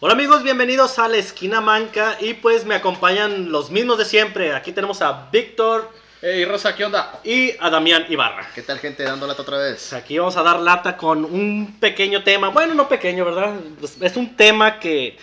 [0.00, 4.54] Hola amigos, bienvenidos a la esquina manca y pues me acompañan los mismos de siempre.
[4.54, 7.20] Aquí tenemos a Víctor Hey Rosa, ¿qué onda?
[7.24, 8.48] y a Damián Ibarra.
[8.54, 9.02] ¿Qué tal, gente?
[9.04, 9.92] Dando lata otra vez.
[9.92, 12.48] Aquí vamos a dar lata con un pequeño tema.
[12.48, 13.54] Bueno, no pequeño, ¿verdad?
[13.78, 15.16] Pues, Es un tema que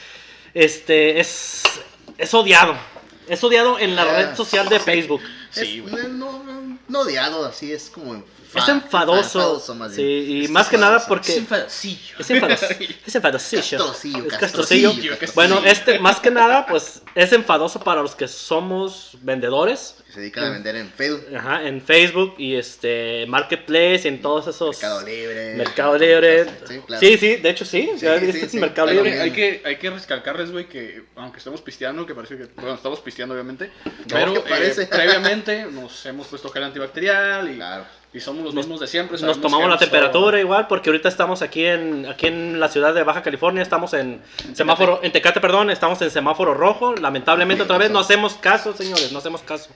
[0.53, 1.63] este es
[2.17, 2.75] es odiado.
[3.27, 5.21] Es odiado en la Ah, red social de Facebook.
[5.49, 6.07] Sí, Es- güey.
[6.09, 6.43] no,
[6.93, 8.13] no, odiado, así es como.
[8.13, 8.23] enfa-
[8.55, 9.39] Es enfadoso.
[9.39, 10.31] enfadoso, más sí, bien.
[10.31, 12.15] y Es más que nada porque Es enfadosillo.
[12.19, 12.65] Es enfadoso.
[13.07, 13.83] Es enfadosillo.
[14.27, 14.93] Es castrosillo.
[15.33, 19.95] Bueno, este, más que nada, pues es enfadoso para los que somos vendedores.
[20.13, 24.45] Se dedican a vender en Facebook, Ajá, en Facebook y este Marketplace y en todos
[24.47, 24.75] esos.
[24.79, 25.55] Mercado Libre.
[25.55, 26.45] Mercado Libre.
[26.67, 26.99] Sí, claro.
[26.99, 27.89] Sí, sí, de hecho sí.
[27.97, 28.59] Sí, sí, sí.
[28.59, 29.19] Mercado Libre.
[29.19, 32.99] Hay que, hay que recalcarles, güey, que aunque estemos pisteando, que parece que, bueno, estamos
[32.99, 37.85] pisteando obviamente, No, pero eh, previamente nos hemos puesto gel antibacterial y, Claro.
[38.13, 39.17] y somos los Nos- mismos de siempre.
[39.21, 43.03] Nos tomamos la temperatura igual porque ahorita estamos aquí en aquí en la ciudad de
[43.03, 44.21] Baja California, estamos en
[44.53, 46.95] semáforo en Tecate, perdón, estamos en semáforo rojo.
[46.95, 49.69] Lamentablemente otra vez no hacemos caso, señores, no hacemos caso.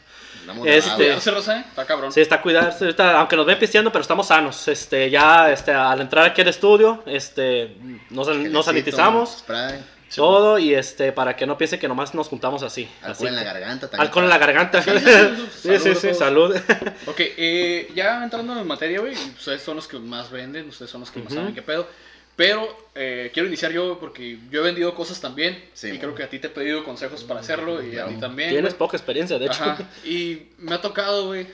[0.64, 2.09] Este- está cabrón.
[2.14, 4.66] Sí, está cuidarse, ahorita, aunque nos ven pisteando, pero estamos sanos.
[4.70, 7.76] Este, ya este, al entrar aquí al estudio, este,
[8.12, 9.80] nos, nos Gelecito, sanitizamos Spray,
[10.16, 12.89] todo y este, para que no piense que nomás nos juntamos así.
[13.02, 14.08] alcohol así en la garganta también.
[14.08, 14.81] Alcohol en la garganta.
[14.81, 16.73] Sí, Sí, sí, salud sí.
[17.08, 21.02] Ok, eh, ya entrando en materia, güey, ustedes son los que más venden, ustedes son
[21.02, 21.88] los que más saben qué pedo.
[22.35, 26.22] Pero eh, quiero iniciar yo porque yo he vendido cosas también Sí, y creo que
[26.22, 28.50] a ti te he pedido consejos para hacerlo y a ti también.
[28.50, 28.78] Tienes güey.
[28.78, 29.63] poca experiencia, de hecho.
[29.63, 31.47] Ajá, Y me ha tocado, güey.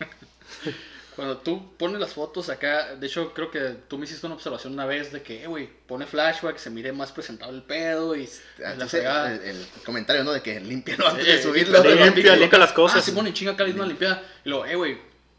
[1.16, 4.74] Cuando tú pones las fotos acá, de hecho creo que tú me hiciste una observación
[4.74, 8.28] una vez de que, eh, güey, pone flashback, se mire más presentable el pedo y,
[8.62, 10.32] Ah, la sí, el, el comentario, ¿no?
[10.32, 11.82] De que antes Sí, de subirlo.
[11.82, 13.02] limpia, Limpia, limpia las Ah, cosas.
[13.04, 14.22] Simón, en chinga acá le una limpiada.
[14.44, 14.98] Y luego, eh, güey,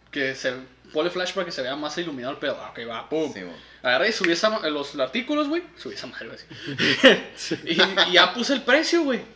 [0.09, 0.53] que se
[0.91, 2.57] pone flashback que se vea más iluminado el pedo.
[2.59, 3.31] Ah, Ok, va, pum.
[3.31, 3.41] Sí.
[3.83, 5.61] Agarré y subí esa los artículos, güey.
[5.77, 6.39] Subí esa madre, güey.
[7.35, 7.55] así.
[7.65, 9.21] y, y ya puse el precio, güey.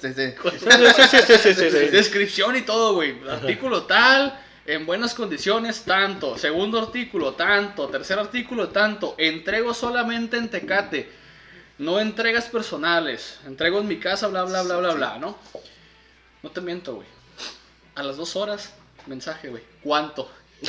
[0.00, 0.34] Sí, sí.
[0.50, 1.78] Sí, sí, sí, sí, sí, sí, sí.
[1.90, 3.16] Descripción y todo, güey.
[3.28, 4.36] Artículo tal,
[4.68, 6.36] en buenas condiciones, tanto.
[6.38, 7.88] Segundo artículo, tanto.
[7.88, 9.14] Tercer artículo, tanto.
[9.18, 11.10] Entrego solamente en Tecate.
[11.78, 13.38] No entregas personales.
[13.46, 15.38] Entrego en mi casa, bla, bla, bla, bla, bla, ¿no?
[16.42, 17.06] No te miento, güey.
[17.94, 18.72] A las dos horas,
[19.06, 19.62] mensaje, güey.
[19.82, 20.30] ¿Cuánto?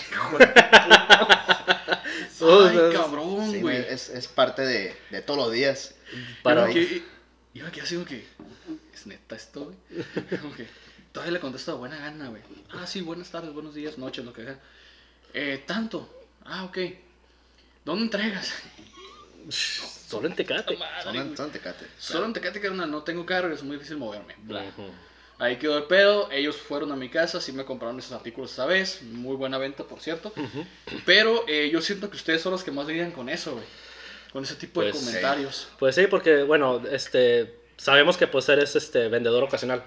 [2.42, 3.78] Ay, cabrón, Sí, güey.
[3.78, 5.96] es, es parte de, de todos los días.
[6.42, 7.04] Para- Iba que,
[7.54, 8.26] iba que así como que,
[8.94, 9.78] es neta esto, güey.
[10.42, 10.68] Como que,
[11.20, 12.42] todavía le contesto de buena gana, güey.
[12.72, 14.58] Ah, sí, buenas tardes, buenos días, noches, lo que sea.
[15.34, 16.10] Eh, tanto.
[16.46, 16.78] Ah, ok.
[17.84, 18.54] ¿Dónde entregas?
[19.50, 20.78] Solo en Tecate.
[20.78, 21.38] Madre, Son, güey.
[21.38, 21.86] son tecate.
[21.98, 24.34] Solo en Tecate, carnal, no tengo carro, es muy difícil moverme.
[24.44, 24.64] Bla.
[24.64, 24.90] Ujú.
[25.40, 28.66] Ahí quedó el pedo, ellos fueron a mi casa, sí me compraron esos artículos esa
[28.66, 30.32] vez, muy buena venta, por cierto.
[30.38, 30.66] Ujú.
[31.06, 33.66] Pero eh, yo siento que ustedes son los que más lidian con eso, güey.
[34.32, 35.08] Con ese tipo de Pues, sí.
[35.08, 35.68] comentarios.
[35.80, 39.84] Pues sí, porque bueno, este, sabemos que pues eres este vendedor ocasional.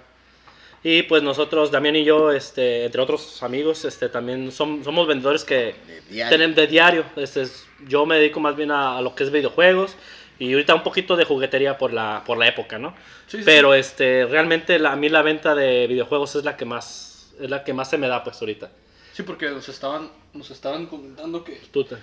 [0.85, 5.43] Y pues nosotros, Damián y yo, este, entre otros amigos, este, también som- somos vendedores
[5.45, 5.75] que
[6.09, 7.05] De tenemos de diario.
[7.15, 9.95] Este, es- yo me dedico más bien a, a lo que es videojuegos
[10.39, 12.93] y ahorita un poquito de juguetería por la, por la época, ¿no?
[13.27, 16.65] Sí, sí, Pero este, realmente la- a mí la venta de videojuegos es la que
[16.65, 18.69] más, es la que más se me da pues ahorita.
[19.13, 21.61] Sí, porque nos estaban, nos estaban comentando que.
[21.71, 21.95] Tú te-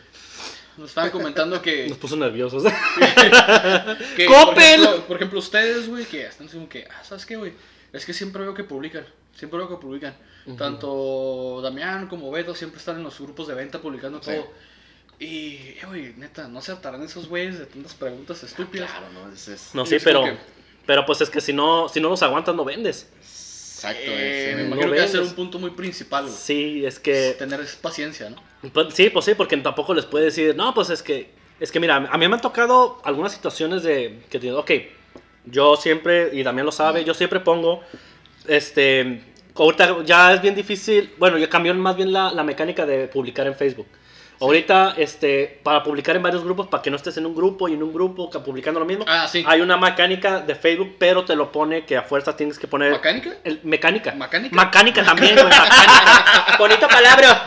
[0.79, 1.87] Nos estaban comentando que.
[1.89, 2.63] nos puso nerviosos.
[4.17, 6.87] que ejemplo, por ejemplo, ustedes, güey, que están diciendo que.
[6.91, 7.53] Ah, ¿sabes qué, güey?
[7.93, 9.05] Es que siempre veo que publican.
[9.35, 10.15] Siempre veo que publican.
[10.57, 14.31] Tanto Damián como Beto siempre están en los grupos de venta publicando Sí.
[14.33, 14.49] todo.
[15.19, 18.91] Y, eh, güey, neta, no se hartarán esos güeyes de tantas preguntas estúpidas.
[18.91, 19.33] Claro, ¿no?
[19.33, 20.37] Es, es- no, sí, pero, que-
[20.87, 23.07] pero pues es que si no, si no los aguantas no vendes.
[23.19, 24.01] Exacto.
[24.07, 26.35] Eh, es- me no imagino que va a ser un punto muy principal, güey.
[26.37, 28.43] Sí, es que Tener paciencia, ¿no?
[28.73, 31.31] Pues, sí, pues sí, porque tampoco les puede decir, no, pues es que,
[31.61, 34.71] es que mira, a mí me han tocado algunas situaciones de que digo, ok,
[35.45, 37.83] yo siempre, y Damián lo sabe, yo siempre pongo,
[38.47, 39.23] este,
[39.55, 43.47] ahorita ya es bien difícil, bueno, ya cambió más bien la, la mecánica de publicar
[43.47, 43.87] en Facebook.
[44.43, 47.75] Ahorita, este, para publicar en varios grupos, para que no estés en un grupo y
[47.75, 49.45] en un grupo publicando lo mismo, Ah, sí.
[49.47, 52.93] hay una mecánica de Facebook, pero te lo pone que a fuerza tienes que poner...
[52.93, 53.35] ¿Mecánica?
[53.45, 54.13] el- mecánica.
[54.13, 54.57] ¿Mecánica?
[54.65, 55.45] Mecánica también, güey.
[55.49, 56.57] Mecánica.
[56.59, 57.45] Bonita palabra.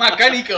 [0.00, 0.54] Mecánico.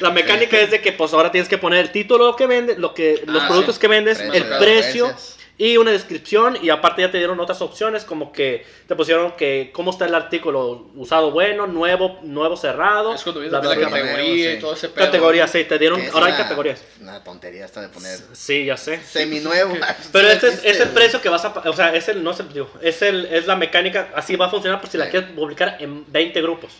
[0.00, 2.94] La mecánica es de que pues ahora tienes que poner el título que vendes, lo
[2.94, 3.80] que los Ah, productos sí.
[3.80, 5.14] que vendes, Precio, el precio.
[5.58, 9.70] Y una descripción y aparte ya te dieron otras opciones como que te pusieron que
[9.74, 13.74] cómo está el artículo usado bueno, nuevo, nuevo cerrado, Es cuando la bla.
[13.74, 14.56] categoría sí.
[14.56, 15.04] y todo ese pedo.
[15.06, 16.82] categorías, sí, te dieron, ahora hay categorías.
[17.00, 19.00] Una tontería esta de poner Sí, ya sé.
[19.02, 19.74] seminuevo.
[20.12, 22.22] Pero Sí este es, existe, es el precio que vas a, o sea, es el,
[22.22, 24.96] no es el, digo, es el, es la mecánica, así va a funcionar por si
[24.96, 26.72] la quieres publicar en 20 grupos.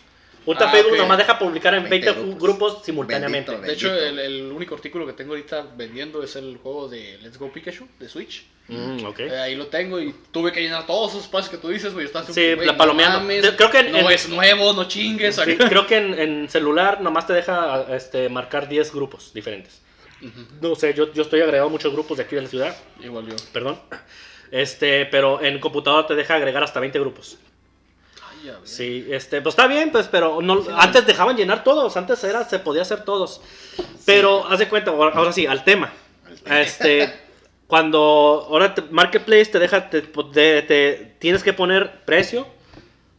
[0.45, 0.99] Ultra Ah, Facebook ok.
[0.99, 2.85] nomás deja publicar en 20, 20 grupos, grupos.
[2.85, 3.51] simultáneamente.
[3.51, 7.17] Bendito, De hecho, el, el único artículo que tengo ahorita vendiendo es el juego de
[7.21, 8.45] Let's Go Pikachu de Switch.
[8.67, 9.19] Mm, ok.
[9.19, 12.05] Eh, ahí lo tengo y tuve que llenar todos esos espacios que tú dices, güey.
[12.05, 13.27] Estás Sí, la palomeando.
[13.27, 15.35] De- creo que en- no en- es nuevo, no chingues.
[15.35, 19.81] Sí, creo que en, en celular nomás te deja este, marcar 10 grupos diferentes.
[20.61, 23.27] No sé, yo, yo estoy agregado a muchos grupos de aquí de la ciudad, Igual
[23.27, 23.35] yo.
[23.53, 23.79] perdón.
[24.51, 27.37] Este, pero en computador te deja agregar hasta 20 grupos.
[28.63, 32.59] Sí, este, pues está bien, pues, pero no, antes dejaban llenar todos, antes era, se
[32.59, 33.41] podía hacer todos.
[34.05, 35.91] Pero, haz de cuenta, ahora, sí, al tema.
[36.45, 37.13] Este,
[37.67, 42.47] cuando ahora te- Marketplace te deja, te, te- te- tienes que poner precio,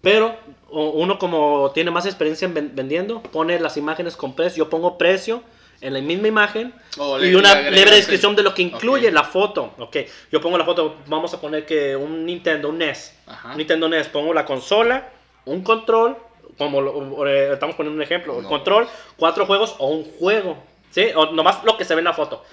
[0.00, 0.36] pero
[0.70, 4.64] uno como tiene más experiencia en ven- vendiendo, pone las imágenes con precio.
[4.64, 5.42] Yo pongo precio
[5.80, 9.14] en la misma imagen O y una el- descripción de lo que incluye Ok.
[9.14, 9.74] la foto.
[9.78, 9.96] Ok,
[10.30, 13.14] yo pongo la foto, vamos a poner que un Nintendo, un NES.
[13.26, 13.54] Ajá.
[13.54, 15.08] Nintendo NES, pongo la consola,
[15.46, 16.16] un control,
[16.58, 18.48] como lo- eh, estamos poniendo un ejemplo, No.
[18.48, 18.86] control,
[19.16, 20.62] cuatro juegos o un juego.
[20.90, 21.06] ¿Sí?
[21.14, 22.44] O nomás lo que se ve en la foto.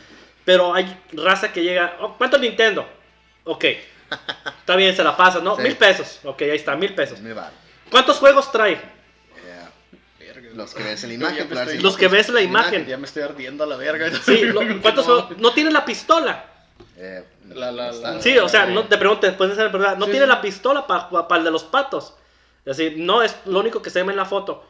[0.46, 2.86] Pero hay raza que llega, oh, ¿cuánto Nintendo?
[3.46, 3.66] Ok.
[4.60, 5.56] Está bien, se la pasa, ¿no?
[5.56, 5.64] Sí.
[5.64, 6.20] Mil pesos.
[6.24, 7.20] Ok, ahí está, mil pesos.
[7.36, 7.52] Va.
[7.90, 8.80] ¿Cuántos juegos trae?
[10.58, 11.84] Los que ves en la imagen, claro, estoy- sí.
[11.84, 12.86] Los que ves en la imagen.
[12.88, 14.10] Ya me estoy ardiendo a la verga.
[14.26, 15.38] Sí, lo- ¿cuántos juegos?
[15.38, 16.46] No tiene la pistola.
[16.98, 17.24] Eh,
[17.54, 20.12] La- la- la- Sí, o sea, no te pregunto después de la pregunta, no Sí,
[20.12, 20.30] tiene sí.
[20.32, 22.14] la pistola para el de los patos.
[22.66, 24.66] Es decir, no es lo único que se ve en la foto.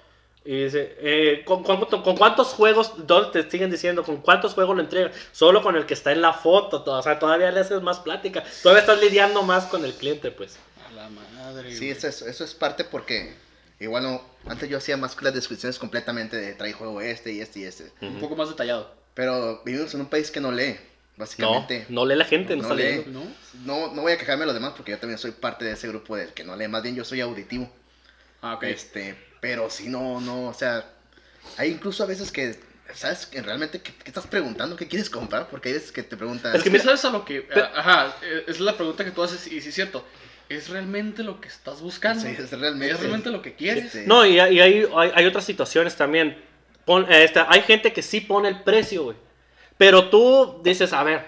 [0.46, 4.76] Y dice, eh, ¿con, con- con cuántos juegos, dónde te siguen diciendo, con cuántos juegos
[4.76, 5.12] lo entregan?
[5.32, 8.00] Solo con el que está en la foto, to- o sea, todavía le haces más
[8.00, 8.44] plática.
[8.64, 10.58] Todavía estás lidiando más con el cliente, pues.
[10.88, 11.76] A la madre.
[11.76, 13.36] Sí, eso es, eso es parte porque
[13.80, 17.42] igual no, antes yo hacía más que las descripciones completamente de trae juego este y
[17.42, 17.92] este y este.
[18.02, 18.96] Un poco más detallado.
[19.14, 20.80] Pero vivimos en un país que no lee, No,
[21.18, 21.86] básicamente.
[21.90, 22.84] no lee la gente, no, No está lee.
[22.98, 23.20] leyendo.
[23.20, 23.32] ¿No?
[23.88, 25.88] No, no voy a quejarme de los demás porque yo también soy parte de ese
[25.88, 27.70] grupo del que no lee, más bien yo soy auditivo.
[28.42, 28.64] Ah, ok.
[28.64, 30.86] Este, pero sí, no, no, o sea,
[31.58, 32.60] hay incluso a veces que,
[32.94, 33.26] ¿sabes?
[33.26, 34.76] Que realmente, ¿qué, qué estás preguntando?
[34.76, 35.50] ¿Qué quieres comprar?
[35.50, 37.42] Porque hay veces que te preguntan, Es que mira- sabes a lo que.
[37.42, 40.06] Pero- Ajá, eh, es la pregunta que tú haces y sí es cierto.
[40.50, 42.22] ¿Es realmente lo que estás buscando?
[42.24, 43.92] Sí, es realmente- ¿Es realmente lo que quieres?
[43.92, 44.04] Sí.
[44.06, 46.38] No, y, y hay, hay, hay otras situaciones también.
[46.86, 49.18] Pon- eh, esta- hay gente que sí pone el precio, güey.
[49.78, 51.26] Pero tú dices, a ver,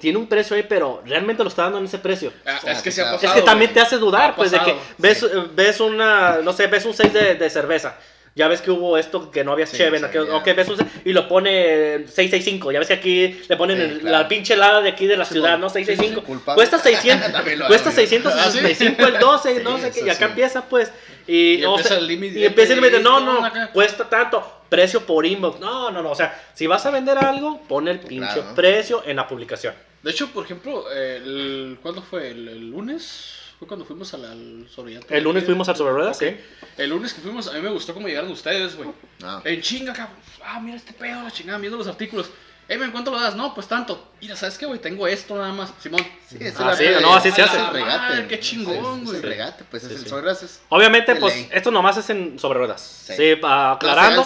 [0.00, 2.32] tiene un precio ahí, pero realmente lo está dando en ese precio.
[2.46, 3.16] Ah, Ah, es que sí, se ha claro.
[3.18, 3.34] pasado.
[3.34, 3.74] Es que también güey.
[3.74, 5.26] te hace dudar, Ha pues, de que ves, sí.
[5.54, 7.96] ves una, no sé, ves un 6 de, de cerveza.
[8.34, 10.22] Ya ves que hubo esto que no había Sí, cheve, sí, ya.
[10.36, 12.72] ok, ves un y lo pone 665.
[12.72, 14.18] Ya ves que aquí le ponen Sí, el- claro.
[14.22, 15.58] la pinche helada de aquí de la ciudad.
[15.58, 15.68] ¿no?
[15.68, 16.14] 665.
[16.14, 16.56] Sí, sí, culpable.
[16.56, 18.06] cuesta 600, También lo cuesta hago yo.
[18.06, 20.90] 665 el 12, Sí, no sé qué, y acá empieza, pues.
[21.26, 23.70] Y, Y o empieza sea, el límite, y empieza el límite, no, no, no, acá.
[23.70, 25.60] cuesta tanto, precio por inbox.
[25.60, 28.54] No, no, no, o sea, si vas a vender algo, pon el pinche Claro.
[28.54, 29.74] precio en la publicación.
[30.02, 32.30] De hecho, por ejemplo, el, ¿cuándo fue?
[32.30, 33.34] ¿El, el lunes?
[33.62, 34.66] Fue cuando fuimos al, al.
[35.08, 36.36] El lunes fuimos al sobre ruedas, sí.
[36.76, 38.88] El lunes que fuimos, a mí me gustó cómo llegaron ustedes, güey.
[39.22, 39.40] Ah.
[39.44, 40.16] En chinga, cabrón.
[40.44, 42.28] Ah, mira este pedo, la chingada, viendo los artículos.
[42.68, 43.36] Eh, men, ¿cuánto lo das?
[43.36, 44.08] No, pues tanto.
[44.20, 44.80] Mira, ¿sabes qué, güey?
[44.80, 45.72] Tengo esto nada más.
[45.80, 46.00] Simón.
[46.26, 47.70] Sí, es Ah, sí, no, así se es hace.
[47.70, 48.26] regate.
[48.26, 49.16] Qué chingón, Es- es güey.
[49.18, 50.08] el regate, pues Sí, es el sí.
[50.08, 50.60] sobre gracias.
[50.68, 51.48] Obviamente, pues ley.
[51.52, 52.80] esto nomás es en sobre ruedas.
[53.16, 54.24] Sí, aclarando.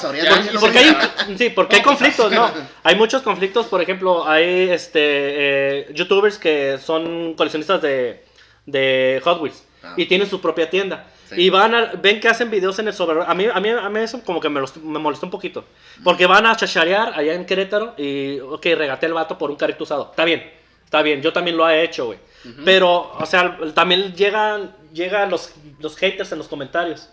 [0.61, 0.97] Porque hay,
[1.37, 2.51] sí, porque hay No, pues, conflictos, ¿no?
[2.85, 8.25] Hay muchos conflictos, por ejemplo, hay este eh, youtubers que son coleccionistas de,
[8.67, 9.95] de Hot Wheels Ah.
[9.97, 11.07] y tienen su propia tienda.
[11.29, 11.35] Sí.
[11.43, 13.89] Y van a, ven que hacen videos en el sobre a mí, a mí, a
[13.89, 15.65] mí eso como que me, los- me molestó un poquito.
[16.03, 19.85] Porque van a chacharear allá en Querétaro y, ok, regaté el vato por un carrito
[19.85, 20.09] usado.
[20.11, 20.51] Está bien,
[20.85, 22.19] está bien, yo también lo he hecho, güey.
[22.45, 22.63] Ujú.
[22.65, 27.09] Pero, o sea, también llegan, llegan los, los haters en los comentarios.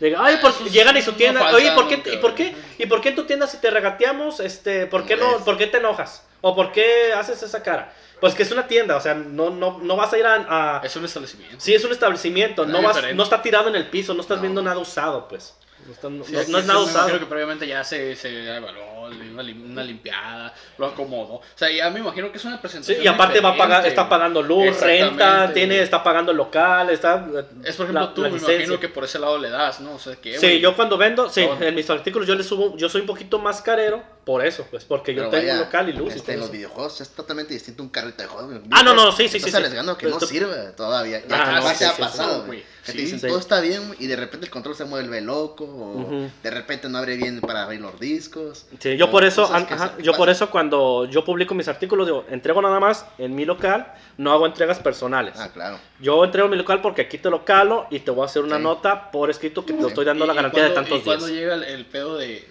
[0.00, 2.34] Digan, ay, por- Eso es llegan y su tienda, falta oye, ¿por qué, ¿y por
[2.34, 2.54] qué?
[2.78, 5.56] ¿Y por qué en tu tienda si te regateamos, este, por qué ¿Cómo no, por
[5.58, 6.26] qué te enojas?
[6.40, 7.92] ¿O por qué haces esa cara?
[8.20, 10.78] Pues que es una tienda, o sea, no, no, no vas a ir a...
[10.78, 11.56] a- Es un establecimiento.
[11.58, 14.42] Sí, es un establecimiento, no, vas, no está tirado en el piso, no estás No.
[14.42, 15.54] viendo nada usado, pues.
[15.86, 17.18] No, está- no- Sí, no- aquí no es sí nada usado.
[17.18, 21.34] que previamente ya se, se evaluó, una, lim- una limpiada, lo acomodó.
[21.34, 23.02] O sea, ya me imagino que es una Sí, presentación.
[23.04, 27.26] y aparte va a pagar, está pagando luz, renta, tiene, está pagando el local, está...
[27.64, 29.94] Es por ejemplo la- tú, la me imagino que por ese lado le das, ¿no?
[29.94, 30.38] O sea, que.
[30.38, 31.60] Sí, yo cuando vendo, sí, Todo.
[31.62, 34.84] en mis artículos yo le subo, yo soy un poquito más carero por eso, pues
[34.84, 36.14] porque yo Pero tengo vaya, local y luz.
[36.14, 38.54] este, en los videojuegos es totalmente distinto un carrito de juegos.
[38.70, 39.56] Ah, no, no, sí, sí, sí, Estás sí.
[39.58, 41.20] arriesgando que no Pero- sirve todavía.
[41.26, 42.64] Ya Ah, que no, se ha pasado, güey.
[42.84, 43.26] Que Sí, te dicen, sí.
[43.28, 46.98] todo está bien y de repente el control se mueve loco o de repente no
[46.98, 48.66] abre bien para abrir los discos.
[48.78, 52.26] Sí, yo por eso, an- ajá, yo por eso cuando yo publico mis artículos digo,
[52.28, 55.34] entrego nada más en mi local, no hago entregas personales.
[55.38, 55.78] Ah, claro.
[55.98, 58.42] Yo entrego en mi local porque aquí te lo calo y te voy a hacer
[58.42, 58.62] una Sí.
[58.62, 59.88] nota por escrito que te Sí.
[59.88, 61.38] estoy dando y- la garantía de cuando- tantos y cuando días.
[61.40, 62.46] llega el, el pedo de.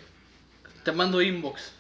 [0.84, 1.74] Te mando inbox.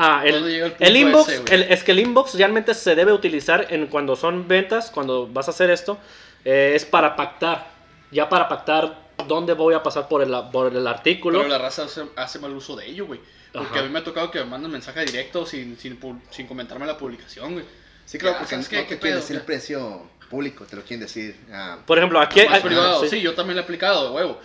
[0.00, 3.12] Ah, el, cuando llega el inbox, ese, el- es que el inbox realmente se debe
[3.12, 5.98] utilizar en cuando son ventas, cuando vas a hacer esto,
[6.44, 7.70] eh, es para pactar.
[8.10, 11.38] Ya para pactar dónde voy a pasar por el, por el artículo.
[11.38, 13.20] Pero la raza hace, hace mal uso de ello, güey.
[13.52, 13.80] Porque Ajá.
[13.80, 15.98] a mí me ha tocado que me mandan mensaje directo sin, sin,
[16.30, 17.64] sin comentarme la publicación, güey.
[18.04, 18.76] Sí, claro, porque ¿sabes no qué?
[18.76, 19.20] te ¿Qué quieren pedo?
[19.20, 21.38] decir el precio público, te lo quieren decir.
[21.52, 22.40] ah, Por ejemplo, aquí...
[22.46, 23.08] Más ah, privado, sí.
[23.08, 23.20] sí.
[23.20, 24.40] yo también lo he aplicado, de huevo.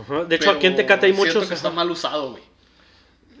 [0.00, 1.48] Ajá, De hecho, aquí en Pero Tecate hay muchos...
[1.48, 2.42] que está mal usado, güey.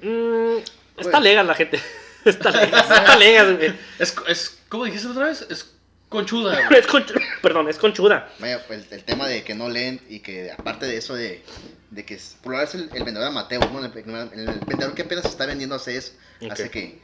[0.02, 0.58] Mm,
[0.96, 1.80] está Pues- legal la gente.
[2.24, 3.74] está legal, está legal, güey.
[3.98, 5.42] Es, es, ¿cómo dijiste otra vez?
[5.50, 5.72] Es
[6.10, 6.68] conchuda.
[6.76, 7.20] Es conchuda.
[7.42, 8.28] Perdón, es conchuda.
[8.38, 11.42] Vaya, el, el tema de que no leen y que aparte de eso de,
[11.90, 13.78] de que es- por lo es el, el vendedor amateur, ¿no?
[13.84, 16.12] El, el- el vendedor que apenas está vendiendo hace eso,
[16.42, 16.52] Ok.
[16.52, 16.98] hace que,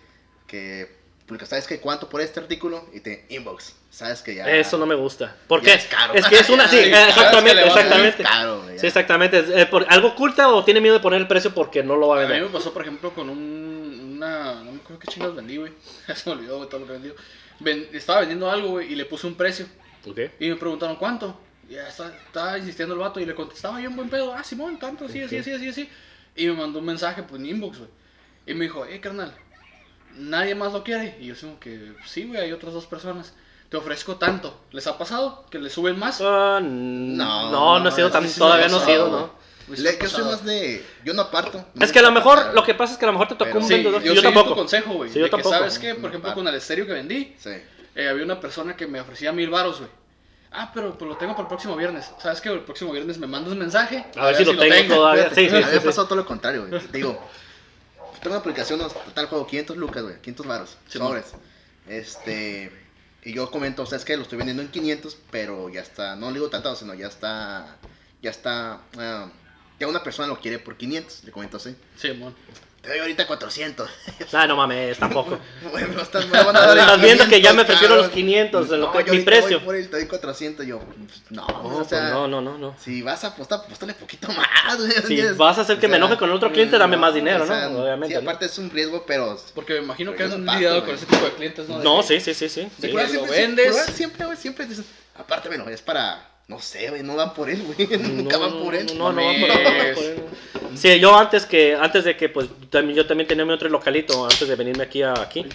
[0.46, 0.94] que
[1.26, 1.80] publica, ¿sabes qué?
[1.80, 2.88] ¿Cuánto por este artículo?
[2.92, 4.48] Y te inbox, ¿sabes que ya?
[4.48, 5.34] Eso no me gusta.
[5.48, 5.74] ¿Por qué?
[5.74, 6.14] es caro.
[6.14, 6.68] Es que es una...
[6.68, 8.22] Sí, eh, ya, exactamente, que exactamente.
[8.22, 8.64] Caro.
[8.78, 9.38] Sí, exactamente.
[9.40, 12.08] Es, eh, por- ¿Algo oculta o tiene miedo de poner el precio porque no lo
[12.08, 12.52] va a A mí me vender?
[12.52, 14.54] pasó, por ejemplo, con un, una...
[14.62, 15.72] No me acuerdo qué chingados vendí, güey.
[16.14, 17.12] Se me olvidó, güey, todo lo que vendí.
[17.60, 19.66] Ven- estaba vendiendo algo, güey, y le puse un precio.
[20.06, 20.18] Ok.
[20.40, 21.38] Y me preguntaron, ¿cuánto?
[21.68, 24.32] Y ya está- estaba insistiendo el vato y le contestaba yo en buen pedo.
[24.34, 25.88] Ah, Simón, tanto, así, así, así, así, así.
[26.36, 27.90] Y me mandó un mensaje, pues, en inbox, güey.
[28.46, 29.34] Y me dijo, eh, carnal,
[30.16, 31.16] nadie más lo quiere.
[31.20, 33.34] Y yo digo que sí, güey, hay otras dos personas.
[33.68, 34.60] Te ofrezco tanto.
[34.70, 36.20] ¿Les ha pasado que le suben más?
[36.20, 39.10] Ah, No, no, no, no, he sido tan, sí todavía ha no he pasado, sido.
[39.20, 39.32] ¿no?
[39.66, 40.30] Pues, Le- yo soy pasado.
[40.30, 40.84] más de.
[41.04, 41.64] Yo no aparto.
[41.80, 43.46] Es que a lo mejor, lo que pasa es que a lo mejor te tocó
[43.50, 44.02] Pero- un Sí, vendedor.
[44.02, 44.50] yo, yo tampoco.
[44.50, 45.10] tu consejo, güey.
[45.10, 45.54] Sí, yo de que, tampoco.
[45.56, 45.94] ¿sabes qué?
[45.96, 47.50] Por ejemplo, con el estéreo que vendí, Sí.
[47.96, 49.90] eh, había una persona que me ofrecía mil baros, güey.
[50.52, 52.10] Ah, pero pues lo tengo para el próximo viernes.
[52.22, 52.48] ¿Sabes qué?
[52.48, 54.06] El próximo viernes me mandas un mensaje.
[54.16, 55.28] A ver si lo tengo todavía.
[55.34, 55.86] Sí, sí, a mí sí, me sí.
[55.86, 56.80] pasó todo lo contrario, güey.
[56.86, 57.20] Te digo,
[58.22, 61.26] tengo una aplicación, total juego 500 lucas, güey, 500 varos, Sí, sobres.
[61.88, 62.72] Este,
[63.24, 66.16] y yo comento, o sea, es que lo estoy vendiendo en 500, pero ya está,
[66.16, 67.76] no le digo tratado, sino ya está,
[68.22, 69.26] ya está, ah,
[69.78, 71.74] ya una persona lo quiere por 500, le comento así.
[71.96, 72.34] Sí, mon.
[72.82, 73.90] Te doy ahorita 400.
[74.32, 75.38] Ah, no mames, tampoco.
[75.72, 78.14] Bueno, me van a dar Estás viendo que ya me 500, prefiero los cabrón.
[78.24, 79.56] 500, en lo No, que- yo mi precio.
[79.58, 80.80] voy por él, te doy 400, yo,
[81.30, 82.76] no, No, o sea, pues no, no, no, no.
[82.78, 85.96] si vas a apostar, apostale poquito más, güey, Si vas a hacer que O me
[85.96, 87.80] sea, enoje con el otro cliente, dame más dinero, o sea, ¿no?
[87.82, 88.14] Obviamente.
[88.16, 88.30] Sí, ¿no?
[88.30, 89.36] aparte es un riesgo, pero.
[89.54, 91.78] Porque me imagino que paso, lidiado con ese tipo de clientes, ¿no?
[91.80, 92.68] No, sí, sí, sí, sí.
[92.78, 92.92] De sí.
[92.92, 93.74] cuál- siempre, lo vendes.
[93.74, 94.86] Siempre, siempre, güey, siempre dices.
[95.16, 96.35] Aparte, bueno, es para.
[96.48, 97.88] No sé, güey, no van por él, güey.
[97.98, 98.86] Nunca van por él.
[98.96, 100.22] No, no, van por él.
[100.74, 104.24] Sí, yo antes que antes de que pues también yo también tenía mi otro localito
[104.24, 105.46] antes de venirme aquí a aquí.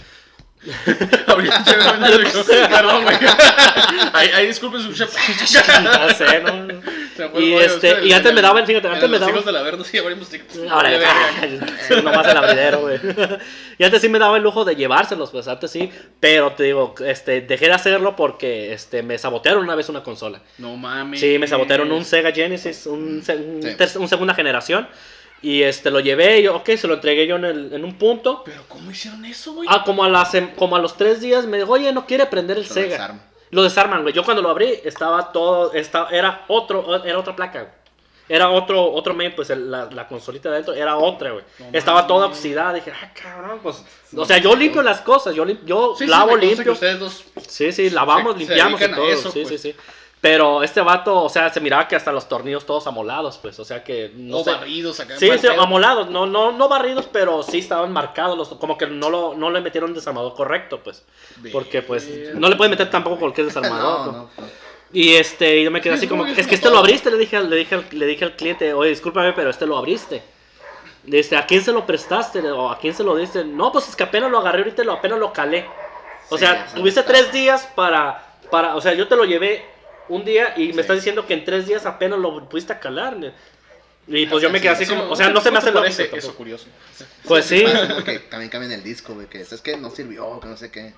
[1.27, 1.63] Ahorita
[2.69, 3.17] Perdón, güey.
[4.13, 5.15] Ahí, disculpen su chef.
[5.49, 6.81] Ya sé, ¿no?
[7.39, 9.83] Y este y antes me daban, fíjate, antes me los daban hijos de la verga,
[9.83, 10.29] sí, abrimos.
[10.69, 10.89] Ahora,
[12.03, 12.99] nomás el abridero, güey.
[13.77, 16.93] Y antes sí me daba el lujo de llevárselos, pues antes sí, pero te digo,
[17.03, 20.39] este, dejé de hacerlo porque este, me sabotearon una vez una consola.
[20.59, 21.19] No mames.
[21.19, 23.75] Sí, me sabotearon un Sega Genesis, un, se- un, Sí.
[23.75, 24.87] ter- un segunda generación.
[25.41, 27.97] Y este, lo llevé, y yo, ok, se lo entregué yo en, el- en un
[27.97, 28.43] punto.
[28.45, 29.67] Pero ¿cómo hicieron eso, güey?
[29.71, 32.57] Ah, como a, las, como a los tres días me dijo, oye, no quiere prender
[32.59, 33.19] el Sega.
[33.51, 34.13] Lo desarman, güey.
[34.13, 37.73] Yo cuando lo abrí, estaba todo, estaba, era otro, era otra placa, güey.
[38.29, 41.43] Era otro, otro main, pues el- la, la consolita de adentro era otra, güey.
[41.59, 42.71] No estaba toda oxidada.
[42.73, 43.83] Dije, ah, cabrón, pues.
[44.15, 46.63] O sea, yo limpio las cosas, yo, lim- yo Sí, lavo limpio.
[46.63, 49.11] que ustedes dos Sí, sí, lavamos, Se- se limpiamos y dedican a todo.
[49.11, 49.61] eso, sí, pues.
[49.61, 49.77] sí, sí.
[50.21, 53.59] Pero este vato, o sea, se miraba que hasta los tornillos todos amolados, pues.
[53.59, 54.11] O sea que.
[54.15, 54.51] No o sé.
[54.51, 55.17] barridos acá.
[55.17, 59.09] Sí, sí, amolados, no, no, no barridos, pero sí estaban marcados, los, como que no,
[59.09, 61.03] lo, no le metieron desarmador correcto, pues.
[61.51, 64.05] Porque pues no le puedes meter tampoco cualquier desarmador.
[64.05, 64.29] No, ¿no?
[64.37, 64.61] no.
[64.93, 67.09] Y este, y yo me quedé Sí, así como, que es que este lo abriste,
[67.09, 70.21] le dije, le dije, le dije al cliente, oye, discúlpame, pero este lo abriste.
[71.09, 72.39] Este, ¿a quién se lo prestaste?
[72.51, 73.43] O ¿a quién se lo diste?
[73.43, 75.65] No, pues es que apenas lo agarré ahorita lo, apenas lo calé.
[76.29, 79.65] O sea, tuviste tres días para, para, o sea, yo te lo llevé
[80.11, 83.17] un día y me estás diciendo que en tres días apenas lo pudiste calar.
[84.07, 85.57] Y pues yo me Sí, quedé así Sí, como, no, o sea, no se me
[85.59, 86.65] hace lo mismo eso curioso.
[87.23, 87.63] Pues sí.
[88.05, 90.93] Que también cambian el disco, güey, que es que no sirvió, que no sé qué.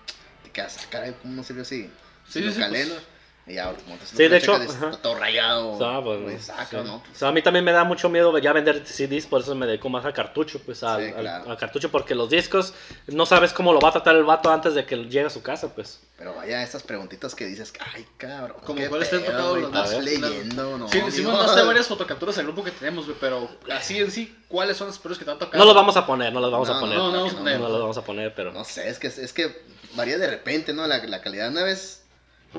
[0.52, 1.90] Quedas, "Ah, caray, ¿cómo no sirvió así?
[2.30, 2.90] Sí, Sí, calé, pues.
[2.90, 3.13] ¿no?
[3.46, 5.72] Y ya, como te Sí, de hecho, checas, está todo rayado.
[5.74, 6.88] O sea, pues, saca, sí.
[6.88, 6.96] ¿no?
[6.96, 9.66] O sea, a mí también me da mucho miedo ya vender CDs, por eso me
[9.68, 11.50] dedico más al cartucho, pues al, Sí, claro.
[11.52, 12.74] al cartucho, porque los discos
[13.08, 15.42] no sabes cómo lo va a tratar el vato antes de que llegue a su
[15.44, 16.00] casa, pues.
[16.18, 18.56] Pero vaya, estas preguntitas que dices, ay, cabrón.
[18.64, 20.88] Como cuáles te han tocado Estás más- leyendo, ¿no?
[20.88, 24.78] Sí, sí mandaste varias fotocapturas al grupo que tenemos, güey, pero así en sí, ¿cuáles
[24.78, 25.58] son las peores que te han tocado?
[25.62, 26.98] No los vamos a poner, no los vamos No, a poner.
[26.98, 27.60] no, no, No, a poner.
[27.60, 28.54] los vamos a poner, pero...
[28.54, 29.54] No sé, es que, es que
[29.96, 30.88] varía de repente, ¿no?
[30.88, 31.50] La, la calidad.
[31.50, 32.03] Una vez,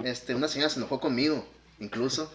[0.03, 1.47] este, una señora se enojó conmigo,
[1.81, 2.33] incluso.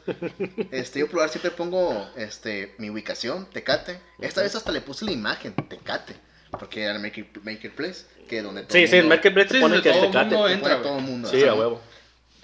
[0.72, 4.00] Este, yo probar siempre pongo, este, mi ubicación, Tecate.
[4.20, 6.16] Esta vez hasta le puse la imagen, Tecate.
[6.52, 9.50] Porque era el Maker, Marketplace, que donde todo Sí, sí, el mundo- Sí, que es
[9.50, 10.26] todo el Tecate.
[10.36, 11.30] mundo entra, todo el mundo.
[11.30, 11.80] Sí, a huevo.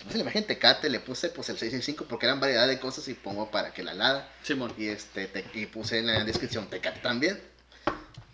[0.04, 3.16] Puse la imagen Tecate, le puse pues el 665 porque eran variedad de cosas y
[3.16, 4.30] pongo para que la lada.
[4.44, 4.72] Simón.
[4.78, 7.42] Y este te- y puse en la descripción Tecate también.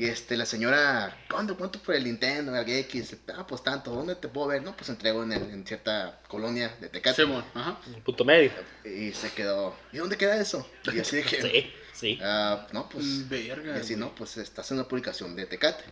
[0.02, 3.18] Y este, la señora, ¿cuánto, cuánto por el Nintendo, el X?
[3.36, 4.64] Ah, pues tanto, ¿dónde te puedo ver?
[4.64, 7.22] No, pues entrego en, el- en cierta colonia de Tecate.
[7.22, 7.80] Simón, ajá.
[8.04, 8.52] Punto medio.
[8.84, 10.68] Y se quedó, ¿y dónde queda eso?
[10.92, 12.20] Y así de que, Sí, sí.
[12.24, 13.78] ah, no, pues, Mm, Verga.
[13.78, 15.84] y así, no, pues estás en una publicación de Tecate.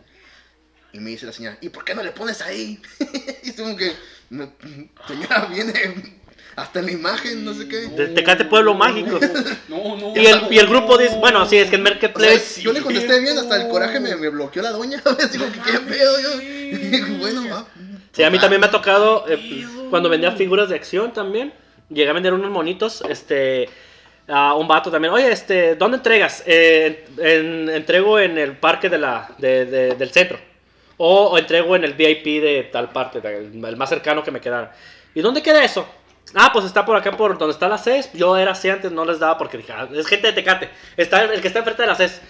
[0.92, 2.82] Y me dice la señora, ¿y por qué no le pones ahí?
[3.44, 3.92] y es como que,
[4.30, 4.52] "No,
[5.06, 6.19] señora, viene
[6.56, 7.76] hasta en la imagen, no sé qué.
[7.88, 9.18] De Tecate Pueblo Mágico.
[9.68, 10.12] No, no.
[10.16, 12.60] Y el, y el grupo dice, bueno, sí, es que O sea, Marketplace...
[12.60, 15.02] yo le contesté bien, hasta el coraje me, me bloqueó la doña.
[15.02, 15.38] Que,
[15.72, 16.20] ¿qué pedo?
[16.20, 17.66] Yo, y digo, bueno, va.
[18.12, 21.52] Sí, a mí también me ha tocado, eh, cuando vendía figuras de acción también,
[21.88, 23.68] llegué a vender unos monitos, este,
[24.26, 26.42] a un vato también, oye, este, ¿dónde entregas?
[26.46, 30.38] Eh, en- entrego en el parque de la, de- de- del centro,
[30.96, 34.40] o, o entrego en el VIP de tal parte, del- el más cercano que me
[34.40, 34.74] quedara.
[35.14, 35.86] ¿Y dónde queda eso?
[36.34, 38.12] Ah, pues está por acá, por donde está la CES.
[38.12, 40.70] Yo era así antes, no les daba porque dije, ah, es gente de Tecate.
[40.96, 42.20] Está el que está enfrente de la CES.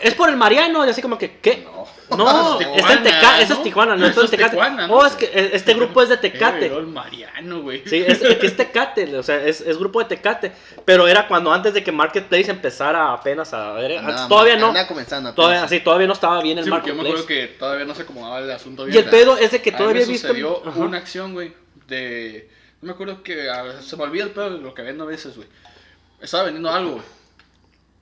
[0.00, 1.64] Es por el Mariano, y así como que, ¿qué?
[1.64, 1.86] no.
[2.16, 3.58] No, Es es en Tijuana, Tecate, ese ¿no?
[3.58, 4.50] es Tijuana, no Eso es Tecate.
[4.50, 4.94] Tijuana, ¿no?
[4.94, 6.66] Oh, es que eh, este grupo es de Eh, Tecate.
[6.66, 7.82] el Mariano, güey.
[7.86, 10.52] Sí, es, que es Tecate, o sea, es, es grupo de Tecate.
[10.84, 13.98] Pero era cuando antes de que Marketplace empezara apenas a ver.
[13.98, 14.72] Antes todavía no.
[14.86, 15.34] comenzando apenas.
[15.34, 17.48] Todavía, sí, todavía no estaba bien el Sí, porque yo me acuerdo Marketplace.
[17.52, 18.94] que todavía no se acomodaba el asunto bien.
[18.94, 20.32] Y el pedo es de que todavía he visto.
[20.76, 21.52] una acción, güey,
[21.88, 22.48] de...
[22.82, 23.48] No me acuerdo que...
[23.48, 25.48] a veces- se me olvida el pedo de lo que vendo a veces, güey.
[26.20, 27.04] Estaba vendiendo algo, güey.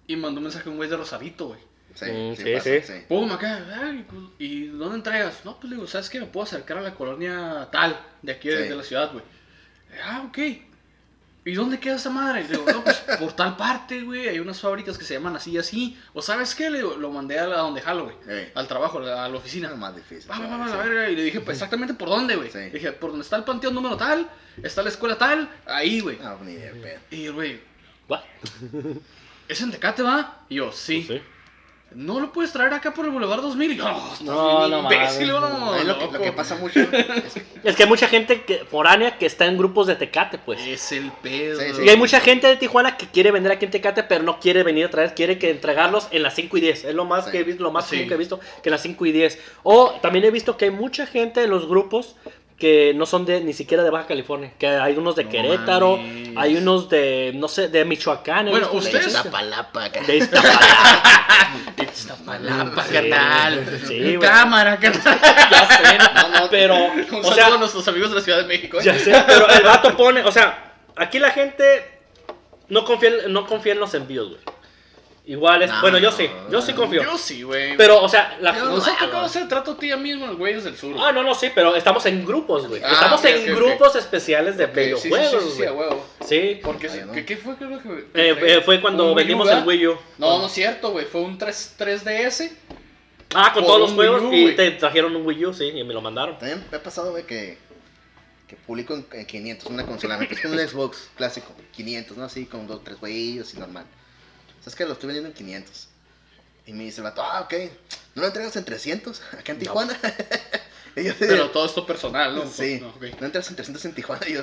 [0.09, 1.61] Y mandó un mensaje a un güey de Rosarito, güey.
[1.95, 2.81] Sí, Mm, sí, sí, pasa, sí.
[2.83, 3.05] sí.
[3.09, 5.45] Pum, acá, ay, pues, ¿y dónde entregas?
[5.45, 6.21] No, pues le digo, ¿sabes qué?
[6.21, 8.69] Me puedo acercar a la colonia tal, de aquí, de, Sí.
[8.69, 9.25] de la ciudad, güey.
[10.05, 10.39] Ah, ok.
[11.45, 12.43] ¿Y dónde queda esa madre?
[12.43, 15.53] Le digo, no, pues por tal parte, güey, hay unas fábricas que se llaman así
[15.53, 15.99] y así.
[16.13, 16.69] O ¿sabes qué?
[16.71, 18.17] Le digo, lo mandé a la donde jalo, güey.
[18.29, 18.53] Ey.
[18.55, 19.69] Al trabajo, a la, oficina.
[19.71, 20.31] Es más difícil.
[20.31, 20.73] Va, va, va, va, sí.
[20.73, 21.09] la verga.
[21.09, 22.51] Y le dije, pues exactamente por dónde, güey.
[22.51, 22.59] Sí.
[22.59, 24.29] Le Dije, por donde está el panteón número tal,
[24.63, 26.19] está la escuela tal, ahí, güey.
[26.19, 27.01] No, ni de pedo.
[27.11, 27.61] Y el güey,
[28.09, 28.21] What?
[29.49, 30.45] ¿es en Tecate, va?
[30.49, 31.05] Y yo, sí.
[31.05, 31.23] Sí.
[31.93, 33.73] ¿No lo puedes traer acá por el Boulevard 2000?
[33.73, 33.85] Y yo,
[34.23, 36.23] no, No, imbécil, no, Ahí lo, que, lo loco".
[36.25, 39.59] que pasa mucho es que Es que hay mucha gente que, foránea que está en
[39.59, 40.61] grupos de Tecate, pues.
[40.65, 41.59] Es el pedo.
[41.61, 41.83] Sí, sí.
[41.85, 44.63] Y hay mucha gente de Tijuana que quiere vender aquí en Tecate, pero no quiere
[44.63, 46.85] venir otra vez, quiere que entregarlos en las 5 y 10.
[46.85, 47.33] Es lo más Sí.
[47.33, 47.97] que he visto, lo más Sí.
[47.97, 49.39] común que he visto, que en las 5 y 10.
[49.65, 52.15] O también he visto que hay mucha gente en los grupos
[52.61, 55.97] que no son de ni siquiera de Baja California, que hay unos de No Querétaro,
[55.97, 56.29] mames.
[56.37, 61.41] hay unos de no sé, de Michoacán, Bueno, ustedes- de- Iztapalapa, de Iztapalapa.
[61.93, 63.81] Iztapalapa, Sí, carnal.
[63.87, 64.19] sí.
[64.21, 65.03] Cámara, carnal.
[65.51, 68.45] ya sé, No, no, pero Un o sea, a nuestros amigos de la Ciudad de
[68.47, 68.79] México.
[68.79, 68.85] ¿eh?
[68.85, 71.65] Ya sé, pero el vato pone, o sea, aquí la gente
[72.69, 74.41] no confía, no confía en los envíos, güey.
[75.31, 77.05] Igual es, No, bueno, yo no, sí, yo sí confío.
[77.05, 77.77] Yo sí, güey.
[77.77, 80.11] Pero, o sea, la, Pero Nosotros acabamos de hacer trato a ti y a mí
[80.11, 80.97] mismo, los güeyes del sur.
[80.99, 82.83] Ah, no, no, sí, pero estamos en grupos, güey.
[82.85, 85.89] Ah, estamos en grupos especiales de sí, sí, sí, videojuegos, sí, sí, a güey.
[86.27, 87.13] Sí, Porque, Ay, ¿no?
[87.13, 87.55] ¿qué, ¿qué fue?
[87.55, 89.99] Creo que, Eh, eh, fue cuando ¿Un Wii U, vendimos el Wii U.
[90.19, 91.07] No, no es cierto, güey.
[91.07, 92.51] Fue un 3, 3DS.
[93.33, 95.85] Ah, con todos los juegos Wii U, y te trajeron un Wii U, sí, y
[95.85, 96.41] me lo mandaron.
[96.41, 97.57] También me ha pasado, güey, que,
[98.49, 100.19] que publico en, en 500 una consola.
[100.19, 102.25] Me puse un Xbox clásico, 500, ¿no?
[102.25, 103.85] Así con dos, tres jueguillos y normal.
[104.61, 105.89] ¿Sabes que Lo estoy vendiendo en 500.
[106.67, 107.55] Y me dice el vato, ah, ok.
[108.15, 109.63] ¿No lo entregas en 300 acá en No.
[109.65, 109.99] Tijuana?
[110.97, 112.47] y yo, Pero todo esto personal, ¿no?
[112.51, 112.79] sí.
[112.81, 113.03] No, ok.
[113.21, 114.29] ¿No entregas en 300 en Tijuana?
[114.29, 114.43] Y yo,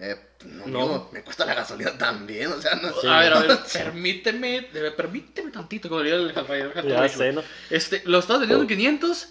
[0.00, 0.78] eh, no, No.
[0.82, 2.92] amigo, me cuesta la gasolina también, o sea, no.
[3.00, 3.06] Sí.
[3.06, 7.42] A ver, a ver, permíteme, permíteme tantito, como diría el Rafael Ya sé, ¿no?
[7.70, 9.28] Este, lo estás vendiendo en 500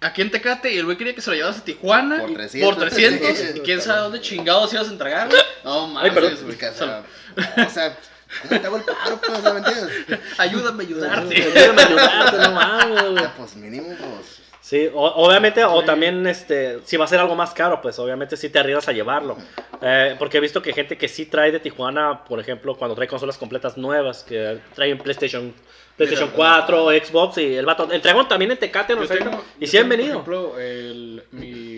[0.00, 2.34] aquí en Tecate y el güey quería que se lo llevas a Tijuana Por y-
[2.34, 2.74] 300.
[2.74, 3.44] por 300 Sí.
[3.56, 5.28] y quién sabe dónde chingados ibas a entregar.
[5.64, 6.12] No mames.
[6.44, 9.20] O sea, no, o sea, ¿cómo te hago el paro,
[9.62, 10.18] pues?
[10.38, 11.34] Ayúdame a ayudarte.
[11.42, 13.24] Ayúdame a ayudarte, no mames, güey.
[13.36, 14.42] pues mínimo, pues.
[14.60, 18.36] Sí, o- obviamente, o también, este, si va a ser algo más caro, pues obviamente
[18.36, 19.36] sí te arriesgas a llevarlo.
[19.80, 23.06] Eh, porque he visto que gente que sí trae de Tijuana, por ejemplo, cuando trae
[23.06, 25.54] consolas completas nuevas, que traen PlayStation,
[25.96, 26.36] PlayStation Mira,
[26.66, 29.20] 4, Xbox, y el vato, entregan también en Tecate, no sé,
[29.60, 30.24] y sí han venido.
[30.24, 31.76] Por ejemplo, el, mi,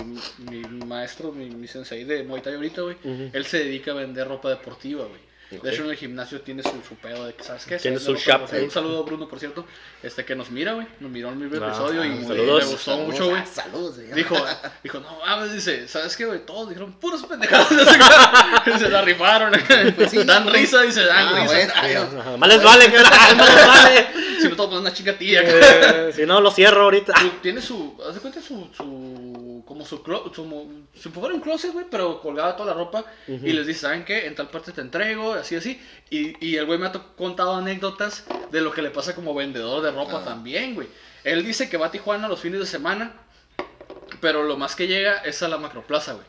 [0.51, 2.97] mi maestro, mi, mi sensei de Muay Thai ahorita, güey,
[3.35, 5.28] él se dedica a vender ropa deportiva, güey.
[5.51, 7.77] De hecho, en el gimnasio tiene su, su pedo de que, ¿sabes qué?
[7.79, 8.43] Tiene su shop.
[8.63, 9.65] Un saludo a Bruno, por cierto,
[10.03, 10.87] este que nos mira, güey.
[11.01, 13.41] Nos miró en mi Ah, episodio y ah, le gustó Saludos, mucho, güey.
[13.41, 14.15] ah, Saludos, señor.
[14.15, 14.37] Dijo,
[14.83, 16.45] dijo, no mames, dice, ¿sabes qué, güey?
[16.45, 17.69] Todos dijeron puros pendejadas.
[18.79, 19.53] se la rifaron.
[19.97, 21.81] Pues sí, dan no, risa, dice, dan Ah, risa.
[21.83, 22.39] bueno, no.
[22.39, 24.07] Más les vale, más les vale.
[24.39, 25.41] Si no, todos ponen una chingatilla.
[25.45, 27.13] Eh, si no, lo cierro ahorita.
[27.19, 31.41] Su- tiene su, haz de cuenta su, su, como su, clo- su, si fuera un
[31.41, 34.27] closet, güey, pero colgaba toda la ropa y les dice, ¿saben qué?
[34.27, 35.81] En tal parte te entrego, así, así.
[36.11, 39.35] Y, y el güey me ha to- contado anécdotas de lo que le pasa como
[39.35, 40.25] vendedor de ropa Ah.
[40.25, 40.89] también, güey.
[41.25, 43.13] Él dice que va a Tijuana los fines de semana,
[44.21, 46.27] pero lo más que llega es a la macroplaza, güey.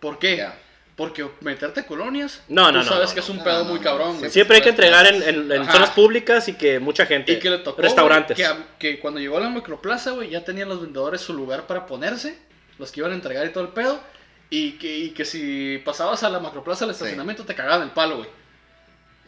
[0.00, 0.38] ¿Por qué?
[0.38, 0.58] Ya.
[0.96, 3.70] Porque meterte colonias, No, tú no, no, sabes no, que es un no, pedo no,
[3.70, 4.30] muy no, cabrón, güey.
[4.30, 7.32] Siempre hay que entregar en, en- en zonas públicas y que mucha gente.
[7.32, 8.36] Y que le tocó, Restaurantes.
[8.36, 11.66] güey, que, que cuando llegó a la microplaza, güey, ya tenían los vendedores su lugar
[11.66, 12.38] para ponerse,
[12.78, 14.00] los que iban a entregar y todo el pedo,
[14.54, 18.18] y que, y que si pasabas a la macroplaza al estacionamiento te cagaban el palo,
[18.18, 18.28] güey.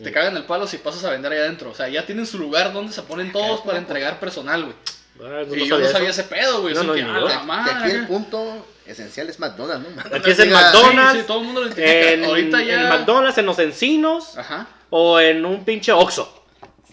[0.03, 1.71] Te cagan el palo si pasas a vender ahí adentro.
[1.71, 4.75] O sea, ya tienen su lugar donde se ponen todos para entregar personal, güey.
[5.23, 5.93] Ah, no Y yo no eso.
[5.93, 6.75] sabía ese pedo, güey.
[6.75, 10.17] No, no, que, ah, aquí el punto esencial es McDonald's, ¿no?
[10.17, 11.13] Aquí es el McDonald's.
[11.13, 11.71] Sí, sí, todo el mundo lo.
[11.75, 12.83] En, Ahorita ya.
[12.83, 14.67] en McDonald's, en los encinos, Ajá.
[14.91, 16.43] o en un pinche Oxxo.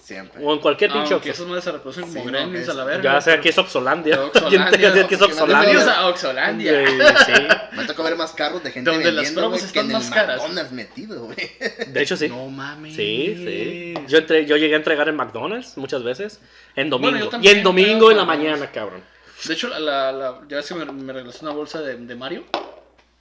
[0.01, 0.41] Siempre.
[0.43, 1.43] O en cualquier pinche Aunque Oxxo.
[1.43, 3.13] esas madres se reproducen como Sí, no, gremlins a la verga.
[3.13, 4.21] Ya sé, aquí es Oxolandia.
[4.23, 6.85] Oxolandia, Oxolandia.
[7.25, 7.33] Sí,
[7.73, 9.93] Me tocó ver más carros de gente Donde las vendiendo, promos güey, que están en
[9.93, 10.37] más el caras.
[10.37, 11.37] McDonald's metido, güey.
[11.87, 12.27] De hecho, sí.
[12.27, 12.95] No mames.
[12.95, 13.93] Sí, sí.
[14.07, 16.39] Yo, entré, yo llegué a entregar en McDonald's muchas veces.
[16.75, 17.11] En domingo.
[17.11, 19.01] Bueno, yo y en domingo en la mañana, cabrón.
[19.45, 22.15] De hecho, la, la, la- ya ves que me, me regresó una bolsa de, de
[22.15, 22.43] Mario.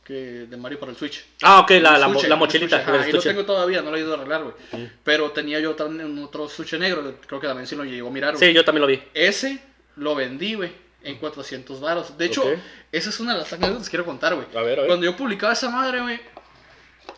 [0.05, 1.25] Que, de Mario para el Switch.
[1.43, 2.83] Ah, ok, la, la, mochilita.
[2.83, 4.55] el ahí lo tengo todavía, no lo he ido a arreglar, güey.
[4.73, 4.91] Mm.
[5.05, 8.35] Pero tenía yo también otro estuche negro, creo que también sí lo llegó a mirar,
[8.35, 8.49] güey.
[8.49, 9.01] Sí, yo también lo vi.
[9.15, 9.61] Ese
[9.97, 12.17] lo vendí, güey, en 400 varos.
[12.19, 12.45] De hecho,
[12.93, 14.47] esa es una de las anécdotas que quiero contar, güey.
[14.55, 14.87] A ver, a ver.
[14.89, 16.21] Cuando yo publicaba esa madre, güey,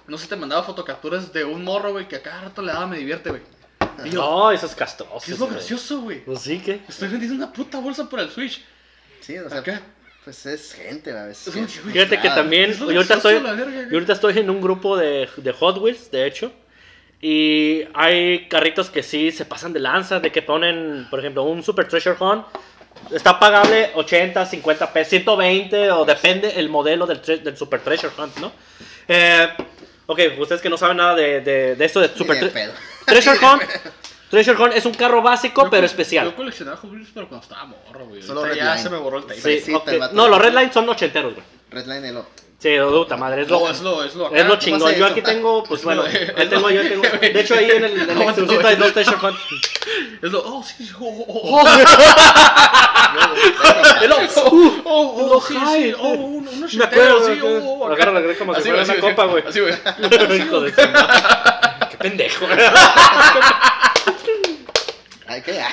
[0.06, 2.86] no sé, te mandaba fotocapturas de un morro, güey, que a cada rato le daba
[2.86, 3.42] me divierte, güey.
[4.04, 5.20] Y yo, No, eso es castroso.
[5.24, 5.56] ¿qué es lo güey.
[5.56, 6.24] gracioso, güey?
[6.24, 6.80] Pues sí, que.
[6.88, 8.62] Estoy vendiendo una puta bolsa por el Switch.
[9.20, 9.82] Sí, o sea, Acá.
[10.24, 11.52] pues es gente, a veces.
[11.92, 12.70] Fíjate que también.
[12.70, 16.10] Es Yo ahorita, estoy, verga, yo ahorita estoy en un grupo de, de Hot Wheels,
[16.10, 16.52] de hecho.
[17.20, 21.62] Y hay carritos que sí se pasan de lanza, de que ponen, por ejemplo, un
[21.62, 22.44] Super Treasure Hunt.
[23.10, 28.12] Está pagable 80, 50 pesos, 120 o depende el modelo del, tre- del Super Treasure
[28.16, 28.52] Hunt, ¿no?
[29.08, 29.48] Eh,
[30.06, 32.72] ok, ustedes que no saben nada de, de, de esto de Super de Tre- pedo.
[33.06, 33.62] Treasure Hunt.
[34.30, 36.24] Treasure Hunt es un carro básico, Yo pero especial.
[36.24, 38.22] Yo coleccionaba Hot Wheels, pero cuando estaba morro, güey.
[38.22, 38.82] Solo ya Line.
[38.82, 39.34] se me borró el tape.
[39.34, 39.88] Sí, Fresita, ok.
[39.88, 40.14] el vato.
[40.14, 41.44] No, los Red Line son ochenteros, güey.
[41.70, 42.16] Redline el
[42.62, 44.36] Sí, puta madre, es lo, No, es lo, es lo acá.
[44.36, 44.94] es lo ¿cómo chingón.
[44.94, 47.02] Yo aquí tengo, pues Es bueno, lo ahí tengo, yo tengo.
[47.02, 49.36] De hecho, ahí en el, en el extrucito hay dos Treasure Hunt.
[50.22, 51.64] Es lo, oh, sí, oh, oh, oh, oh,
[54.06, 57.94] lo- oh, oh, Lo sí, oh, un- unos Me acuerdo, sí, güey, oh, oh, acá.
[58.04, 59.42] agarra greca como si fuera una copa, güey.
[59.44, 59.74] Así, güey.
[60.38, 60.72] Hijo de.
[60.72, 62.46] Qué pendejo.
[65.26, 65.64] Ay, qué.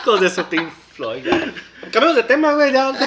[0.00, 1.24] Hijos de su Pink Floyd.
[1.24, 1.52] ya.
[1.92, 2.72] Cambiamos de tema, güey.
[2.72, 2.90] ya.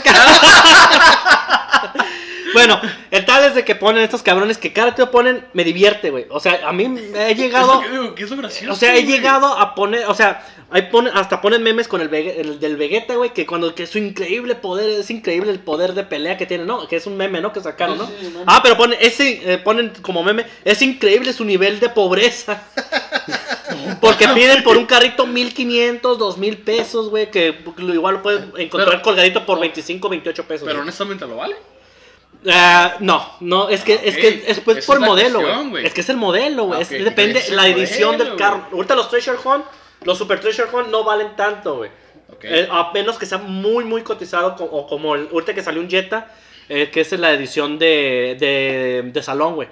[2.54, 6.12] Bueno, el tal es de que ponen estos cabrones que cada te ponen, me divierte,
[6.12, 6.28] güey.
[6.30, 7.72] O sea, a mí me he llegado.
[7.72, 9.12] Es lo que digo, que es lo gracioso, O sea, he güey.
[9.12, 13.16] llegado a poner, o sea, ahí hasta ponen memes con el, Vege- el del Vegeta,
[13.16, 16.66] güey, que cuando que su increíble poder, es increíble el poder de pelea que tiene,
[16.66, 16.88] ¿no?
[16.88, 17.52] Que es un meme, ¿no?
[17.52, 18.06] Que sacaron, ¿no?
[18.06, 18.44] Sí, sí, meme.
[18.46, 22.62] Ah, pero ponen, ese, eh, ponen como meme, es increíble su nivel de pobreza.
[24.00, 28.90] Porque piden por un carrito 1500, 2000 pesos, güey, que lo- igual lo puedes encontrar
[28.92, 30.68] Pero- colgadito por 25, 28 pesos.
[30.68, 31.56] Pero honestamente lo vale.
[32.50, 35.78] Ah, no, no, es que es que es pues por es modelo, cuestión.
[35.78, 36.84] Es que es el modelo, güey.
[36.84, 38.58] Depende es la edición modelo, del carro.
[38.64, 38.74] güey.
[38.74, 39.64] Ahorita los Treasure Hunt,
[40.04, 41.90] los Super Treasure Hunt no valen tanto, güey.
[42.34, 42.44] Ok.
[42.44, 45.80] Eh, a menos que sea muy, muy cotizado, co- o como el, ahorita que salió
[45.80, 46.34] un Jetta,
[46.68, 49.70] eh, que es la edición de, de, de salón, güey.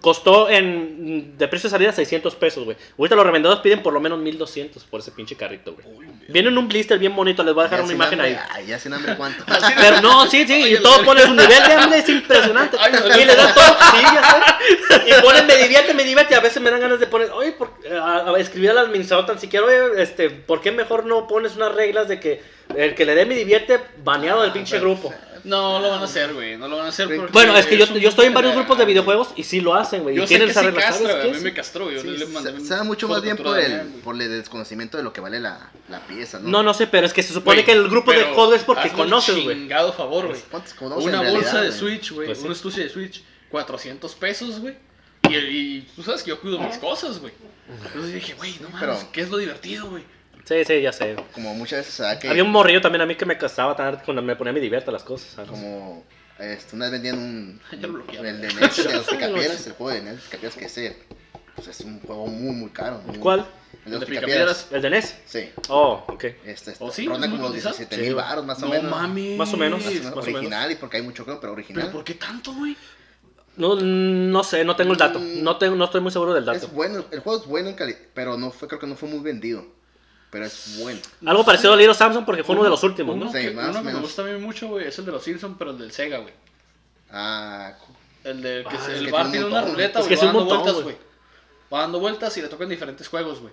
[0.00, 2.76] Costó en de precio de salida 600 pesos, güey.
[2.96, 6.08] Ahorita los revendedores piden por lo menos 1200 por ese pinche carrito, güey.
[6.28, 8.38] Viene en un blister bien bonito, les voy a dejar una imagen ahí.
[8.50, 9.44] Ay, ya sin hambre, ¿cuánto?
[9.80, 12.76] Pero no, sí, sí, y todo pone su nivel de hambre, es impresionante.
[12.78, 15.10] Ay, no, y le dan todo, sí, ya sé.
[15.10, 17.52] Y ponen me divierte, me divierte, y a veces me dan ganas de poner, oye,
[17.52, 21.56] por, a, a escribir al administrador tan siquiera, oye, este, ¿por qué mejor no pones
[21.56, 22.40] unas reglas de que
[22.76, 25.12] el que le dé me divierte, baneado del pinche grupo?
[25.44, 26.56] No lo van a hacer, güey.
[26.56, 28.78] No lo van a hacer porque Bueno, es que yo, yo estoy en varios grupos
[28.78, 30.16] de videojuegos y sí lo hacen, güey.
[30.16, 31.34] Yo Y sé tienen que esa sí regla, castra, ¿sabes güey.
[31.34, 33.58] A mí me castró, yo Sí, le mandé se, se da mucho más bien por
[33.58, 34.00] el, güey.
[34.02, 36.48] por el desconocimiento de lo que vale la, la pieza, ¿no?
[36.48, 38.62] No, no sé, pero es que se supone Güey, que el grupo de juegos es
[38.64, 39.56] porque conoces, güey.
[39.56, 40.40] chingado favor, güey.
[40.50, 41.78] ¿Cuántos conocen Una bolsa de güey?
[41.78, 42.26] Switch, güey.
[42.26, 42.46] Pues sí.
[42.46, 44.74] Un estuche de Switch, 400 pesos, güey.
[45.28, 47.32] Y, y tú sabes que yo cuido mis cosas, güey.
[47.86, 50.04] Entonces dije, güey, no mames, Pero- ¿qué es lo divertido, güey?
[50.44, 51.16] Sí, sí, ya sé.
[51.32, 52.28] Como muchas veces da que...
[52.28, 54.90] Había un morrillo también a mí que me casaba tan cuando me ponía mi divierta
[54.92, 55.30] las cosas.
[55.30, 55.50] ¿sabes?
[55.50, 56.04] Como...
[56.38, 57.60] Este, una vez vendían un...
[57.80, 58.28] Ya lo bloqueaba.
[58.28, 60.96] el de NES, de los Picapiedras, el juego de NES, Picapiedras, que es el-
[61.54, 63.00] Pues es un juego muy, muy caro.
[63.06, 63.46] muy- ¿Cuál?
[63.86, 64.68] El de los ¿El de Picapiedras.
[64.70, 65.16] ¿El de NES?
[65.26, 65.50] Sí.
[65.68, 66.24] Oh, ok.
[66.24, 67.06] Este, este ¿Oh, sí?
[67.06, 67.76] ronda ¿Es muy como los cotizado?
[67.76, 68.90] 17 Sí, mil baros más o No menos.
[68.90, 69.36] mames.
[69.38, 69.82] Más o menos.
[69.86, 71.82] O o original, y porque hay mucho creo, pero original.
[71.84, 72.76] ¿Pero por qué tanto, güey?
[73.56, 75.20] No, no sé, no tengo el dato.
[75.20, 75.42] Mm.
[75.42, 76.58] No, tengo, no estoy muy seguro del dato.
[76.58, 79.08] Es bueno, el juego es bueno en calidad, pero no fue, creo que no fue
[79.08, 79.64] muy vendido.
[80.34, 80.98] Pero es bueno.
[81.26, 83.30] Algo parecido a Little Samsung porque fue uno de los últimos, Uno ¿no?
[83.32, 85.12] Sí, que, más uno o que me gusta a mí mucho, güey, es el de
[85.12, 86.34] los Simpsons, pero el del Sega, güey.
[87.12, 87.72] Ah,
[88.24, 90.06] El de que Ah, se- es el que bar tiene tiene un una ruleta, Es
[90.06, 90.08] güey.
[90.08, 90.96] que va es un dando montón, vueltas, güey.
[91.72, 93.52] Va dando vueltas y le tocan diferentes juegos, güey.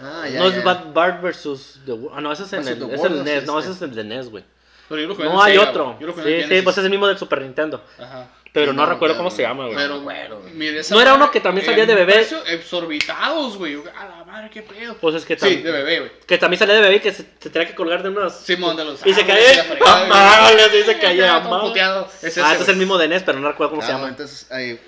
[0.00, 0.56] ah ya, no ya.
[0.58, 3.40] es Bad Bart versus The Ah, no, ese es en Versus el, es el NES.
[3.40, 3.68] sí, No, sí.
[3.68, 4.44] ese es el de NES, güey.
[4.90, 5.84] Pero yo lo jugué en No hay Sega, otro.
[5.86, 5.98] güey.
[6.00, 7.82] Yo lo jugué en Sí, sí, pues es el mismo del Super Nintendo.
[7.98, 8.28] Ajá.
[8.56, 9.76] Pero Sí, no, no, recuerdo pero- cómo se llama, güey.
[9.76, 10.54] Pero, bueno, güey.
[10.54, 12.26] mire, esa ¿No era uno que también salía de bebé?
[12.48, 13.76] Exorbitados, güey.
[13.94, 14.96] A la madre, qué pedo.
[14.98, 16.12] Pues es que, Sí, tam- de bebé, güey.
[16.26, 18.32] que también salía de bebé y que se, se tenía que colgar de unos...
[18.34, 19.64] Simón de los Y se caía.
[19.78, 23.82] la sí, se caía, ah, este es el mismo de NES, pero no recuerdo cómo
[23.82, 24.08] se Ah, llama.
[24.08, 24.80] entonces, ahí,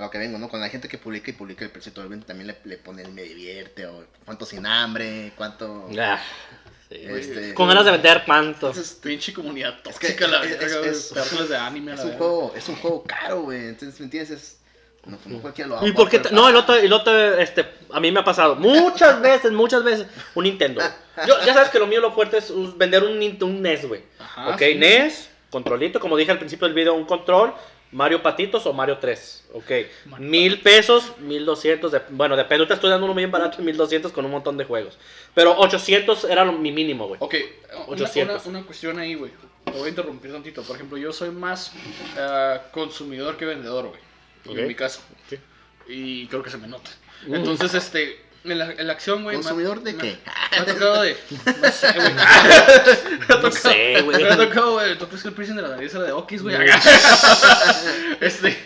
[0.00, 0.48] lo que vengo, ¿no?
[0.48, 3.22] Cuando hay gente que publica y publica el precio, también le, le pone el me
[3.22, 5.86] divierte, o cuánto sin hambre, cuánto...
[6.92, 7.06] Sí.
[7.08, 8.70] Este, Con ganas de vender pantos.
[8.76, 12.12] Entonces, Pinche comunidad Es que tóxica, la es- es- es- de anime, es la un
[12.12, 13.68] juego, es un juego caro, güey.
[13.68, 14.30] Entonces, ¿me entiendes?
[14.30, 14.58] Es-
[15.06, 16.18] no, no cualquiera lo va ¿Y a por qué?
[16.18, 19.50] poder te- No, el otro, el otro, este, a mí me ha pasado muchas veces,
[19.52, 20.80] muchas veces, un Nintendo.
[21.26, 24.02] Yo, ya sabes que lo mío, lo fuerte es vender un, un NES, güey.
[24.18, 24.74] Ajá, ok, sí.
[24.76, 27.52] NES, controlito, como dije al principio del video, un control,
[27.92, 29.44] Mario Patitos o Mario 3.
[29.54, 29.70] Ok,
[30.06, 33.76] Mario mil pesos, mil doscientos, de, bueno, depende, ahorita estoy dando uno bien barato mil
[33.76, 34.98] doscientos con un montón de juegos.
[35.34, 37.18] Pero 800 era lo- mi mínimo, güey.
[37.22, 37.34] Ok,
[37.74, 38.46] una, 800.
[38.46, 39.30] una, una cuestión ahí, güey.
[39.64, 40.62] Te voy a interrumpir tantito.
[40.62, 41.72] Por ejemplo, yo soy más
[42.18, 44.58] ah, consumidor que vendedor, güey.
[44.58, 45.00] En mi caso.
[45.28, 45.38] Sí.
[45.88, 46.90] Y creo que se me nota.
[47.26, 47.34] Mm.
[47.34, 49.36] Entonces, este, en la, en la acción, güey.
[49.36, 50.18] ¿Consumidor de qué?
[50.52, 51.16] Me ha tocado de.
[51.62, 52.14] No sé, güey.
[52.14, 54.22] Me ha No tocado- sé, güey.
[54.22, 54.98] Me ha tocado, güey.
[54.98, 56.56] ¿Tú crees que el piercing de la nariz era de Okis, güey?
[58.20, 58.56] este.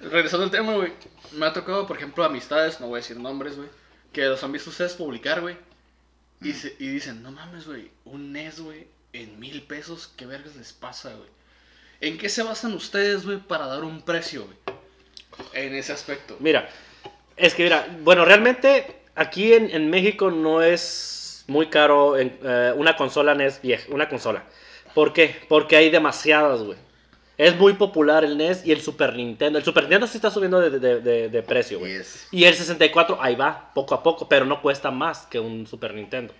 [0.00, 0.92] Regresando al tema, güey.
[1.32, 3.68] Me ha tocado, por ejemplo, amistades, no voy a decir nombres, güey.
[4.12, 5.56] Que los han visto ustedes publicar, güey.
[6.42, 7.90] Y, se- y dicen, no mames, güey.
[8.04, 8.86] Un NES, güey.
[9.12, 10.12] En mil pesos.
[10.16, 11.28] ¿Qué vergas les pasa, güey?
[12.00, 14.58] ¿En qué se basan ustedes, güey, para dar un precio, güey?
[15.52, 16.36] En ese aspecto.
[16.40, 16.68] Mira,
[17.36, 22.72] es que mira, bueno, realmente aquí en, en México no es muy caro en, eh,
[22.76, 24.44] una consola NES vieja, una consola.
[24.94, 25.36] ¿Por qué?
[25.48, 26.78] Porque hay demasiadas, güey.
[27.36, 29.58] Es muy popular el NES y el Super Nintendo.
[29.58, 31.98] El Super Nintendo sí está subiendo de, de- de- de precio, güey.
[31.98, 32.28] Yes.
[32.30, 35.94] Y el 64 ahí va, poco a poco, pero no cuesta más que un Super
[35.94, 36.32] Nintendo.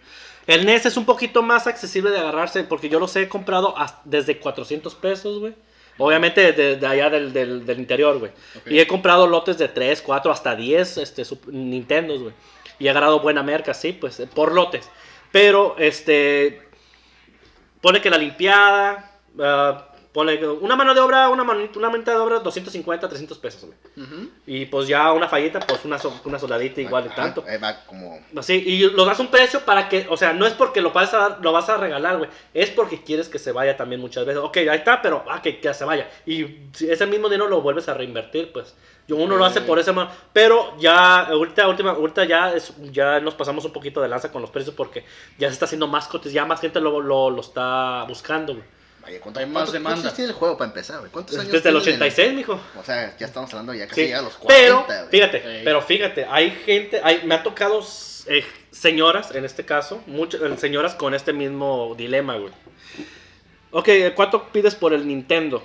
[0.46, 4.38] El NES es un poquito más accesible de agarrarse porque yo los he comprado desde
[4.38, 5.54] 400 pesos, güey.
[5.98, 8.30] Obviamente de, de allá del, del- del interior, güey.
[8.56, 8.70] Ok.
[8.70, 12.34] Y he comprado lotes de 3, 4, hasta 10 este, Nintendos, güey.
[12.78, 14.90] Y agarrado buena merca, sí, pues, eh, por lotes.
[15.30, 16.68] Pero, este,
[17.80, 22.12] pone que la limpiada, ah, pone que una mano de obra, una manita, una manita
[22.12, 23.76] de obra, 250, 300 pesos, güey.
[24.46, 27.44] Y pues ya una fallita, pues una, so- una soldadita igual de tanto.
[27.46, 28.20] Ahí va como...
[28.36, 31.12] Así, y lo das un precio para que, o sea, no es porque lo vas
[31.12, 32.30] a, dar- lo vas a regalar, güey.
[32.54, 34.40] Es porque quieres que se vaya también muchas veces.
[34.42, 36.08] Ok, ahí está, pero ah, que, que se vaya.
[36.24, 36.46] Y
[36.88, 38.74] ese mismo dinero lo vuelves a reinvertir, pues.
[39.08, 43.18] Yo uno lo hace por ese ma- Pero ya, ahorita, última, ahorita ya, es, ya
[43.20, 45.04] nos pasamos un poquito de lanza con los precios porque
[45.38, 48.64] ya se está haciendo más cotes, ya más gente lo, lo, lo está buscando, güey.
[49.04, 49.88] Vaya, ¿cuánto, Hay más cuánto- demanda.
[49.96, 51.10] ¿Cuántos años tiene el juego para empezar, güey?
[51.10, 52.60] ¿Cuántos años Desde el tiene 86, mijo.
[52.80, 55.10] O sea, ya estamos hablando ya casi Sí, a los 40, pero güey.
[55.10, 55.64] fíjate, Ey.
[55.64, 57.84] pero fíjate, hay gente, hay, me ha tocado
[58.26, 62.52] eh, señoras, en este caso, muchas eh, señoras con este mismo dilema, güey.
[63.72, 65.62] Ok, ¿cuánto pides por el Nintendo?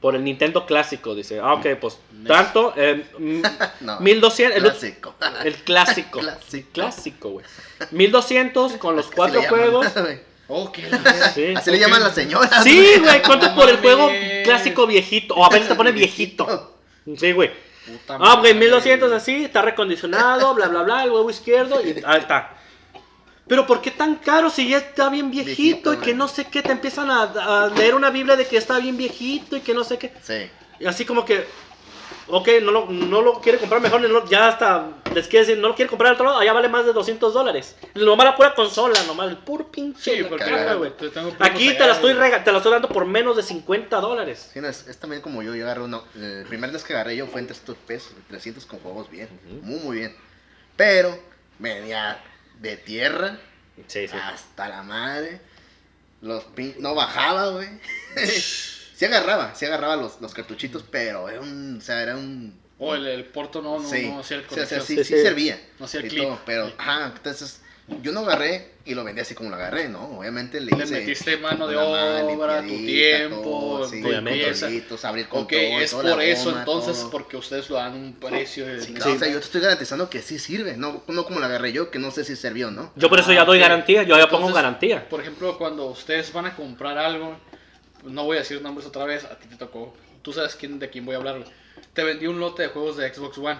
[0.00, 1.38] Por el Nintendo clásico, dice.
[1.40, 3.04] Ah, ok, pues tanto, eh,
[3.80, 5.14] No, 1200, el, Clásico.
[5.44, 6.18] el clásico.
[6.20, 6.68] Clásico.
[6.72, 7.46] Clásico, güey.
[7.90, 9.94] 1200 con los cuatro llaman, juegos.
[9.94, 10.31] güey.
[10.48, 10.82] Oh, qué.
[11.34, 11.54] Sí.
[11.56, 12.62] Así le llaman las señoras.
[12.64, 14.10] Sí, güey, ¿cuánto por el juego
[14.44, 15.34] clásico viejito?
[15.34, 16.76] O a veces te pone viejito.
[17.16, 17.50] Sí, güey.
[17.86, 18.54] Puta Ah, madre.
[18.54, 22.56] 1200 así, está recondicionado, bla, bla, bla, el huevo izquierdo y ahí está.
[23.48, 26.44] Pero ¿por qué tan caro si ya está bien viejito, Viejito, y que no sé
[26.46, 26.62] qué?
[26.62, 29.82] Te empiezan a, a leer una Biblia de que está bien viejito y que no
[29.82, 30.12] sé qué.
[30.22, 30.48] Sí.
[30.78, 31.44] Y así como que,
[32.28, 35.68] ok, no lo, no lo quiere comprar mejor, no- ya hasta les quiere decir, no
[35.68, 37.76] lo quiere comprar al otro lado, allá vale más de 200 dólares.
[37.94, 40.90] Nomás la pura consola, nomás el puro pinche Sí, la porque caja, güey.
[40.96, 43.42] te tengo primos Aquí te la, estoy rega- te la estoy dando por menos de
[43.42, 44.50] 50 dólares.
[44.52, 47.16] Sí, no, es, es también como yo, yo agarré uno, el primer vez que agarré
[47.16, 49.28] yo fue en 300 pesos, 300 con juegos bien,
[49.62, 50.16] muy muy bien.
[50.76, 51.18] Pero
[51.58, 52.18] venía
[52.60, 53.38] de tierra
[53.86, 54.16] Sí, sí.
[54.16, 55.40] hasta la madre,
[56.22, 56.74] los pin...
[56.78, 57.68] no bajaba, güey.
[59.02, 62.60] Sí agarraba, sí agarraba los, los cartuchitos, pero era un, o sea, era un...
[62.78, 65.04] O el, el porto no, no, sí, no hacía el sí, o sea, sí, Sí,
[65.04, 65.22] sí sí.
[65.22, 65.60] servía.
[65.78, 66.24] No hacía el clip.
[66.24, 66.74] todo, pero, Sí.
[66.78, 67.60] ajá, entonces
[68.00, 70.18] yo no agarré y lo vendí así como lo agarré, ¿no?
[70.18, 75.52] Obviamente le, Le hice metiste mano de obra, tu tiempo, todo, sí, controlitos, abrir Ok,
[75.52, 77.10] control, es por eso goma, entonces, todo.
[77.10, 78.80] porque ustedes lo dan un precio de...
[78.80, 81.38] Sí, de- claro, o sea, yo te estoy garantizando que sí sirve, no, no como
[81.40, 82.92] la agarré yo, que no sé si sirvió no.
[82.96, 83.62] Yo por eso Ah, ya doy ok.
[83.62, 85.08] garantía, yo ya pongo Entonces, garantía.
[85.08, 87.36] Por ejemplo, cuando ustedes van a comprar algo,
[88.04, 89.94] no voy a decir nombres otra vez, a ti te tocó.
[90.22, 91.44] Tú sabes quién, de quién voy a hablar.
[91.92, 93.58] Te vendí un lote de juegos de Xbox One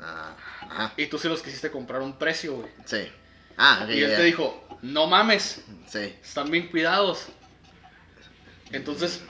[0.00, 0.36] Ah,
[0.68, 2.68] ajá, y tú sí los quisiste comprar a un precio, güey.
[2.84, 3.08] sí.
[3.56, 7.26] Ah, Y él te dijo, no mames, Sí, están bien cuidados.
[8.72, 9.22] Entonces,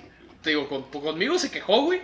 [0.43, 2.01] te digo, con- conmigo se quejó, güey,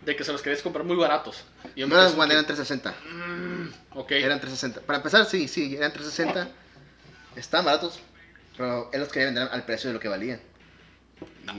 [0.00, 1.44] de que se los querías comprar muy baratos.
[1.74, 2.94] Y yo no eran One, eran como 360.
[2.94, 4.10] que, "Mm, ok.
[4.12, 4.80] Eran 360.
[4.80, 6.48] Para empezar, sí, sí, eran 360.
[7.36, 8.00] Estaban baratos,
[8.56, 10.40] pero él los quería vender al precio de lo que valían.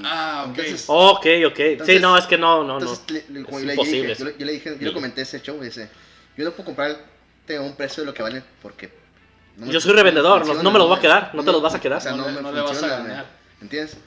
[0.03, 0.57] Ah, ok.
[0.59, 1.85] Entonces, Ok, ok.
[1.85, 2.79] sí, no, es que no, no, no.
[2.79, 5.41] entonces le- Es le imposible dije, yo, le- yo le dije, yo le comenté ese
[5.41, 5.89] show, dice,
[6.37, 8.91] yo no puedo comprarte a un precio de lo que vale porque...
[9.57, 11.41] no me- Yo soy revendedor, no- funciona, no me los voy a me- quedar, no
[11.41, 11.97] te me- los vas a quedar.
[11.97, 13.25] O sea, No me no le vas a ganar.
[13.59, 13.97] ¿me ¿entiendes?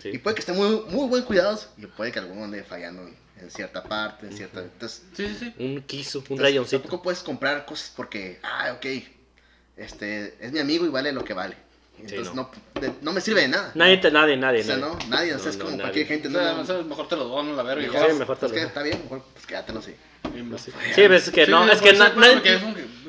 [0.00, 0.10] Sí.
[0.12, 3.02] Y puede que estén muy, muy buen cuidados y puede que alguno ande fallando
[3.40, 4.60] en cierta parte, en cierta...
[4.60, 5.54] Entonces, Sí, sí, sí.
[5.64, 6.82] Un quiso, un entonces, rayoncito.
[6.82, 8.86] tampoco puedes comprar cosas porque, ah, ok,
[9.76, 11.56] este, es mi amigo y vale lo que vale.
[11.98, 12.50] Entonces no.
[12.74, 12.80] no.
[12.80, 13.70] de- no me sirve de nada.
[13.74, 14.60] Nadie, te, nadie, nadie.
[14.60, 14.94] O sea, nadie.
[14.94, 15.82] no, nadie, o sea, es no, como nadie.
[15.92, 16.28] cualquier gente.
[16.28, 17.92] O sea, no, mejor te lo dono a la verga.
[17.92, 18.10] mejor.
[18.10, 18.66] Sí, mejor te pues lo doy.
[18.66, 19.90] está bien, mejor, pues quédatelo así.
[19.92, 19.96] Sí,
[20.94, 21.90] Sí, ves que no, es que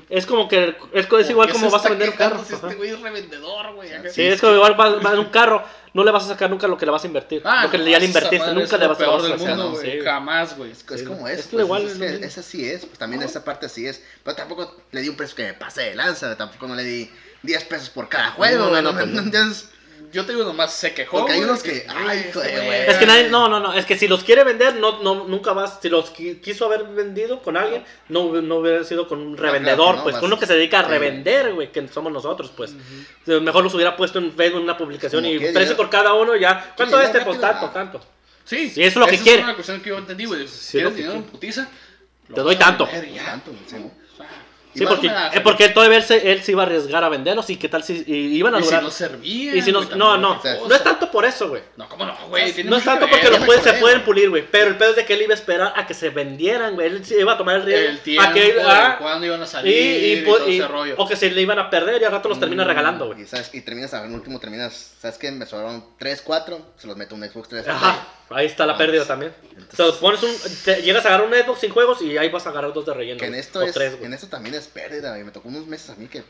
[0.10, 2.44] es como que es, es igual como vas a vender un carro.
[2.48, 3.90] Este güey es revendedor, güey.
[4.12, 6.86] Sí, es como igual vas, un carro, no le vas a sacar nunca lo que
[6.86, 7.42] le vas a invertir.
[7.46, 10.04] Ah, lo que no, ya le invertiste, madre nunca le vas a vas sacar.
[10.04, 10.72] Jamás, güey.
[10.72, 11.46] Es, Sí, como es es.
[11.46, 14.04] que pues, igual es esa sí es, pues también esa parte así es.
[14.24, 17.10] Pero tampoco le di un precio que me pase de lanza, tampoco no le di
[17.42, 19.02] 10 pesos por cada juego, No, güey, no, no,
[20.12, 21.18] Yo te digo nomás, se quejó.
[21.20, 22.82] Porque hay unos que, ay, güey.
[22.88, 25.54] Es que nadie, no, no, no, es que si los quiere vender, no, no, nunca
[25.54, 29.36] vas, si los qui- quiso haber vendido con alguien, no, no hubiera sido con un
[29.36, 32.52] claro revendedor, no, pues, con uno que se dedica a revender, güey, que somos nosotros,
[32.56, 32.76] pues.
[33.26, 36.36] Mejor los hubiera puesto en Facebook en una publicación y precio dinero- por cada uno,
[36.36, 36.74] ya.
[36.78, 37.20] ¿Cuánto es este?
[37.20, 37.74] Rápido, tanto, ah.
[37.74, 38.02] tanto.
[38.46, 39.40] Sí, Sí, eso es lo que quiere.
[39.40, 40.42] Es una cuestión que yo entendí, güey.
[40.42, 41.68] Lo ¿Quieres dinero en putiza?
[42.34, 42.88] Te doy tanto.
[42.88, 43.52] Tanto,
[44.76, 44.86] sí.
[44.86, 47.70] Porque, eh, porque todavía él se, él se iba a arriesgar a venderlos y qué
[47.70, 48.84] tal si y iban a Y si durar.
[48.84, 48.90] no
[49.24, 51.62] y si no, güey, no, no, no es tanto por eso, güey.
[51.78, 52.52] No, ¿cómo no, güey?
[52.54, 54.46] Tiene No es tanto que porque los pueden, se pueden pulir, güey.
[54.50, 56.88] Pero el pedo es de que él iba a esperar a que se vendieran, güey.
[56.88, 57.90] Él iba a tomar el riesgo.
[57.90, 60.96] El tiempo, a que, ah, cuándo iban a y, salir y, todo y- ese rollo.
[60.98, 63.22] o que se le iban a perder y al rato los termina Mm, regalando, güey.
[63.22, 63.50] Y, ¿sabes?
[63.54, 65.32] y terminas, al último terminas, ¿sabes qué?
[65.32, 67.68] Me sobraron 3, 4, se los meto un Xbox 3.
[67.68, 69.08] Ajá, ahí está la Ah, pérdida sí.
[69.08, 69.34] también.
[69.52, 72.30] Entonces- O sea, pones un, te- llegas a agarrar un Xbox sin juegos y ahí
[72.30, 73.20] vas a agarrar dos de relleno.
[73.20, 74.06] Que en esto, o es, tres, güey.
[74.06, 75.24] en esto también es pérdida, güey.
[75.24, 76.26] Me tocó unos meses a mí que Sí.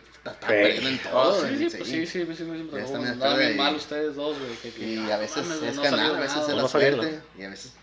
[0.47, 1.41] perdiendo en todo.
[1.41, 3.37] sí, sí, güey, pues sí, sí, sí, sí, sí, sí, está, no, me andaban acuerdo
[3.37, 4.51] bien mal ustedes dos, güey.
[4.61, 7.19] que- que, Y a veces mames, es no ganar, a veces es la suerte.
[7.37, 7.73] Y a veces.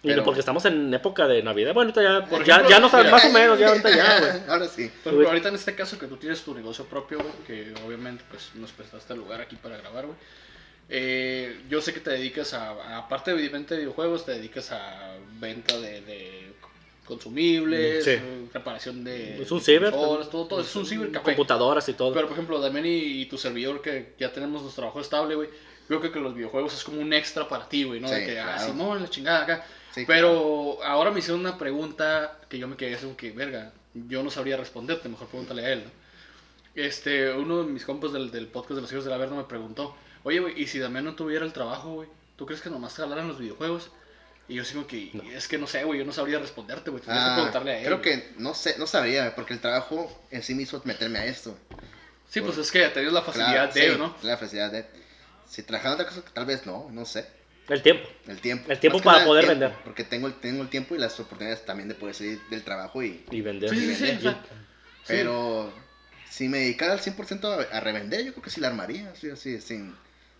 [0.00, 1.74] Y pero- porque estamos en época de Navidad.
[1.74, 4.20] Bueno, ahorita ya, Por ya, ejemplo, ya no sabes, más o menos, ya ahorita ya,
[4.20, 4.32] güey.
[4.48, 4.88] Ahora sí.
[5.02, 8.22] Por ejemplo, ahorita en este caso que tú tienes tu negocio propio, güey, que obviamente
[8.30, 10.16] pues nos prestaste el lugar aquí para grabar, güey.
[10.88, 15.16] Eh, yo sé que te dedicas a, aparte de venta de videojuegos, te dedicas a
[15.38, 16.52] venta de, de
[17.04, 18.16] consumibles, Sí.
[18.52, 19.90] reparación de Es un ciber.
[19.92, 21.24] todo, todo, es un cibercafé.
[21.34, 22.12] Computadoras y todo.
[22.12, 25.48] Pero por ejemplo, Damián y, y tu servidor que ya tenemos nuestro trabajo estable, güey.
[25.88, 28.10] Creo que, los videojuegos es como un extra para ti, güey, ¿no?
[28.10, 28.72] de que, ah, claro.
[28.72, 29.66] Simón, la chingada acá.
[29.94, 33.72] Sí, Pero ahora me hicieron una pregunta que yo me quedé así como que, verga,
[33.94, 35.90] yo no sabría responderte, mejor pregúntale a él, ¿no?
[36.74, 39.44] Este, uno de mis compas del, del podcast de los hijos de la Verna me
[39.44, 42.08] preguntó, oye, güey, ¿y si Damián no tuviera el trabajo, güey?
[42.36, 43.90] ¿Tú crees que nomás te jalaran los videojuegos?
[44.48, 47.24] Y yo sigo que, es que no sé, güey, yo no sabría responderte, güey, tendrías
[47.24, 47.84] que Ah, preguntarle a él.
[47.84, 48.10] creo güey".
[48.20, 51.56] que no sé, no sabría, porque el trabajo en sí me hizo meterme a esto.
[52.30, 54.14] Sí, pues es que tenías la facilidad Claro, de, sí, ¿no?
[54.22, 54.86] La facilidad de.
[55.48, 57.26] Si trabajara otra cosa, tal vez no, no sé.
[57.68, 58.08] El tiempo.
[58.26, 58.70] El tiempo.
[58.70, 59.78] El tiempo Más que para poder tiempo, vender.
[59.84, 63.02] Porque tengo el, tengo el tiempo y las oportunidades también de poder salir del trabajo
[63.02, 63.24] y.
[63.30, 63.70] Y vender.
[63.70, 64.20] Sí, sí, sí, vender.
[64.22, 64.44] sea,
[65.06, 65.72] Pero
[66.30, 69.30] si me dedicara al 100% a, a revender, yo creo que sí la armaría, así,
[69.30, 69.94] así, sin...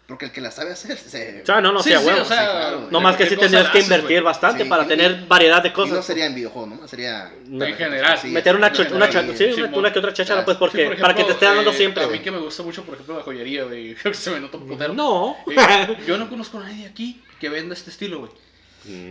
[0.08, 1.42] Porque el que la sabe hacer se...
[1.42, 2.22] O sea, no, no, Sí, sí, a sí, huevo.
[2.22, 2.88] o sea, sí, claro.
[2.90, 5.72] no más que sí tendrías que invertir bastante Sí, para y- tener variedad de Y
[5.72, 5.96] cosas.
[5.96, 6.88] no sería en videojuego, ¿no?
[6.88, 7.30] Sería...
[7.46, 8.16] En general.
[8.18, 10.46] Sí, Meter una, en cho- una, general, y- sí, sí, una, una que otra cháchara,
[10.46, 12.30] pues, sí, porque, por para que te esté ejemplo, dando eh, siempre, A mí que
[12.30, 13.94] me gusta mucho, por ejemplo, la joyería, güey.
[14.00, 14.94] Creo que se me nota un putero.
[14.94, 15.36] No.
[15.46, 18.32] Eh, yo no conozco a nadie aquí que venda este estilo, güey.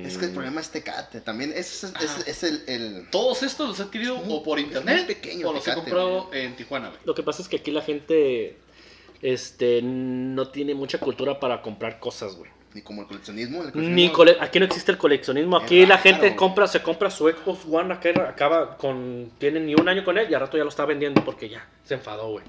[0.04, 2.64] Es que el problema es Tecate, también ese es, es, es el...
[2.66, 5.62] el- Todos estos los he adquirido Es muy- o por es internet pequeño o los
[5.62, 7.00] he Tecate, comprado en Tijuana, güey.
[7.06, 8.58] Lo que pasa es que aquí la gente
[9.22, 12.50] este no tiene mucha cultura para comprar cosas, güey.
[12.74, 13.64] Ni como el coleccionismo.
[13.64, 13.72] El Ni
[14.10, 15.58] coleccionismo- cole- aquí no existe el coleccionismo.
[15.58, 16.36] Es Aquí la raro, gente güey.
[16.36, 20.28] compra, se compra su Xbox One, acá- acaba con, tiene ni un año con él
[20.30, 22.46] y al rato ya lo está vendiendo porque ya se enfadó, güey.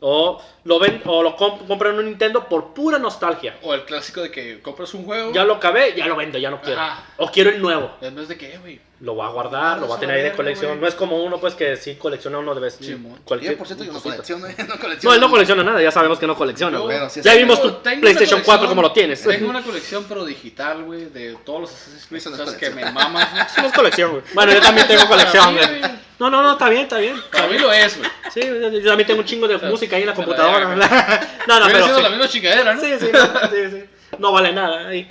[0.00, 3.56] O lo ven, o lo comp- compran un Nintendo por pura nostalgia.
[3.62, 5.32] O el clásico de que compras un juego.
[5.32, 6.78] Ya lo acabé, ya lo vendo, ya no quiero.
[6.80, 7.06] Ajá.
[7.16, 7.90] O quiero el nuevo.
[8.02, 8.80] En vez de que, güey.
[9.00, 10.70] Lo va a guardar, lo va a tener ahí de colección.
[10.70, 10.80] güey.
[10.80, 12.76] No es como uno, pues, que sí colecciona uno de vez.
[12.80, 13.18] Simón.
[13.24, 14.98] cualquier Yo, por cierto, yo no colecciono, no colecciono.
[15.02, 16.78] No, él no colecciona nada, ya sabemos que no colecciona.
[16.78, 16.96] Yo- güey.
[16.96, 19.22] Pero sí ya vimos tu PlayStation 4 colección- como lo tienes.
[19.22, 22.36] Tengo una colección, pero digital, güey, de todos los Assassin's Creed.
[22.36, 23.42] No es que me mamas, güey.
[23.46, 24.22] Eso no es colección, güey.
[24.32, 25.80] Bueno, yo también tengo colección, güey.
[26.20, 27.20] No, no, no, está bien, está bien.
[27.32, 28.08] Para mí lo es, güey.
[28.32, 30.60] Sí, yo, también tengo un chingo de música ahí en la computadora.
[31.48, 32.02] no, no, pero sí.
[32.02, 32.80] la misma chingadera, ¿no?
[32.80, 33.84] Sí, sí, no, sí, sí.
[34.18, 35.08] No vale nada ahí.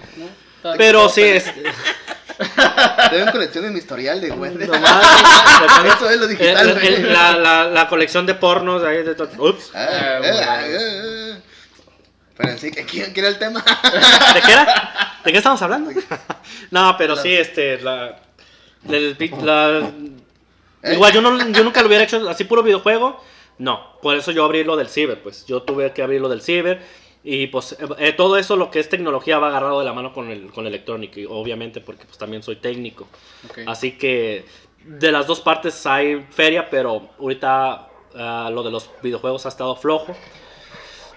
[0.78, 1.52] Pero sí, es...
[3.10, 4.54] Tengo colección en mi historial de web.
[4.58, 7.14] nomás- Eso es lo digital, El- el- güey.
[7.14, 9.72] la, la, la colección de pornos ahí de Ups.
[9.74, 9.88] Ah,
[10.24, 11.42] eh, ah, eh, eh.
[12.36, 13.64] Pero sí, ¿qué, ¿quién quiere el tema?
[14.34, 15.20] ¿De qué era?
[15.24, 15.92] ¿De qué estamos hablando?
[16.72, 18.16] no, pero sí, este, la...
[18.90, 19.92] el- la-
[20.84, 20.94] ¿Eh?
[20.96, 23.24] Igual yo, no, yo nunca lo hubiera hecho así puro videojuego.
[23.60, 25.46] No, por eso yo abrí lo del ciber, pues.
[25.46, 26.82] Yo tuve que abrir lo del ciber.
[27.24, 30.14] Y pues eh, eh, todo eso, lo que es tecnología, va agarrado de la mano
[30.14, 31.20] con el, con electrónico.
[31.20, 33.08] Y obviamente porque pues también soy técnico.
[33.50, 33.60] Ok.
[33.66, 34.46] Así que
[34.84, 39.76] de las dos partes hay feria, pero ahorita ah, lo de los videojuegos ha estado
[39.76, 40.16] flojo.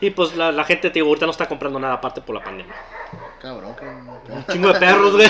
[0.01, 2.45] Y pues la, la gente, te digo, ahorita no está comprando nada aparte por la
[2.45, 2.75] pandemia.
[3.41, 3.85] Cabrón, que.
[4.33, 5.29] Un chingo de perros, güey.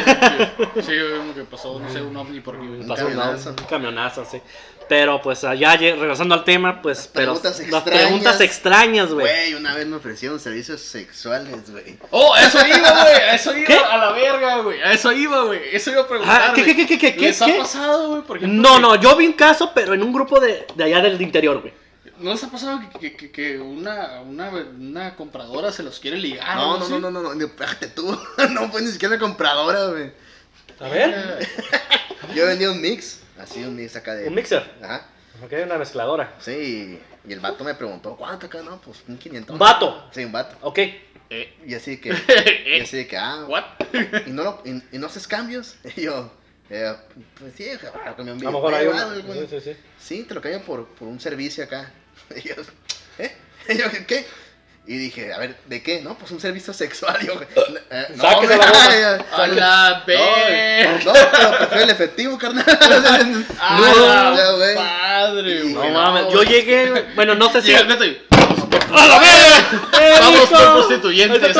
[0.82, 2.66] Sí, como que pasó, no sé, un ovni por aquí.
[2.66, 3.50] Un Pasó camionazo.
[3.50, 4.40] un camionazo, sí.
[4.88, 7.84] Pero pues allá regresando al tema, pues pero preguntas las extrañas.
[8.04, 9.26] preguntas extrañas, güey.
[9.26, 11.98] Güey, una vez me ofrecieron servicios sexuales, güey.
[12.10, 13.14] Oh, eso iba, güey.
[13.14, 13.78] A eso iba ¿Qué?
[13.78, 14.80] a la verga, güey.
[14.80, 15.60] A eso iba, güey.
[15.72, 16.42] Eso iba a preguntar.
[16.50, 17.54] Ah, ¿qué, qué, qué, qué, qué, ¿Les qué?
[17.54, 18.22] ha pasado, güey?
[18.22, 21.00] Por ejemplo, No, no, yo vi un caso, pero en un grupo de, de allá
[21.00, 21.72] del interior, güey.
[22.18, 26.16] ¿No les ha pasado que, que, que, que una, una, una compradora se los quiere
[26.16, 26.56] ligar?
[26.56, 28.18] No, no, no, no, no, no, espérate tú.
[28.50, 30.12] No fue ni siquiera compradora, güey.
[30.80, 31.46] A ver.
[32.34, 34.28] Yo vendía un mix, así un mix acá de.
[34.28, 34.62] Un mixer.
[34.82, 35.06] Ajá.
[35.44, 36.34] Ok, una mezcladora.
[36.40, 38.62] Sí, y el vato me preguntó, ¿cuánto acá?
[38.62, 39.52] No, pues un 500.
[39.52, 40.08] Un vato.
[40.12, 40.56] Sí, un vato.
[40.62, 40.78] Ok.
[40.78, 42.10] eh, Y así que,
[42.66, 43.64] y así de que, ah, ¿What?
[44.26, 45.76] y no, lo, y, y no haces cambios.
[45.96, 46.32] Y yo,
[46.70, 46.94] eh,
[47.38, 48.86] pues sí, para cambiar un A lo mejor hay
[49.22, 49.40] güey.
[49.40, 49.76] Sí, sí, sí.
[49.98, 51.92] Sí, te lo cambio por, por un servicio acá.
[52.34, 52.54] Y yo,
[53.18, 53.32] ¿eh?
[53.68, 54.26] Y yo, ¿qué?
[54.88, 56.00] Y dije, a ver, ¿de qué?
[56.00, 57.18] No, pues un servicio sexual.
[57.26, 57.32] Yo,
[57.90, 58.30] eh, no, la
[59.32, 61.00] A la no, verga.
[61.04, 62.64] no, pero prefiero el efectivo, carnal.
[63.60, 64.74] A No, güey.
[64.76, 65.74] padre, güey.
[65.74, 67.02] No mames, no, yo llegué, güey.
[67.16, 67.68] bueno, no sé si.
[67.68, 68.22] Llega el Beto y,
[68.92, 70.20] ¡A la verga!
[70.20, 71.56] Vamos por prostituyentes.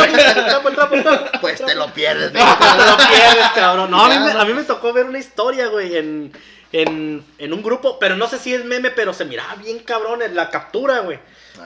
[1.41, 2.33] Pues te lo pierdes.
[2.33, 3.91] Te lo pierdes, cabrón.
[3.91, 4.41] No, a mí, me, Ya.
[4.41, 6.33] a mí me tocó ver una historia, güey, en,
[6.83, 10.22] en, en un grupo, pero no sé si es meme, pero se miraba bien cabrón
[10.22, 11.18] en la captura, güey.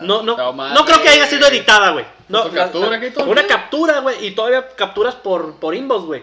[0.03, 2.05] No, no, No no, creo que haya sido editada, güey.
[2.29, 5.75] No, ¿Foto captura, la- qué todo el Una captura, güey, y todavía capturas por, por
[5.75, 6.23] inbox, güey.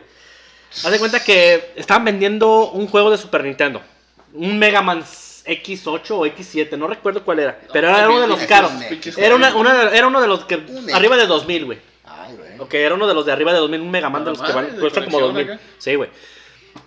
[0.86, 3.82] Haz de cuenta que estaban vendiendo un juego de Super Nintendo.
[4.34, 7.60] Un Mega Man X8 o X7, no recuerdo cuál era.
[7.74, 8.72] Pero era uno de los caros.
[9.18, 9.50] Era, una,
[9.94, 10.62] era uno de los que...
[10.94, 11.80] Arriba de 2000, güey.
[12.06, 12.60] Ay, güey.
[12.60, 14.52] Ok, era uno de los de arriba de 2000, un Mega Man de los que
[14.52, 15.52] van, cuesta como colección 2000.
[15.52, 15.62] acá.
[15.78, 16.10] Sí, güey.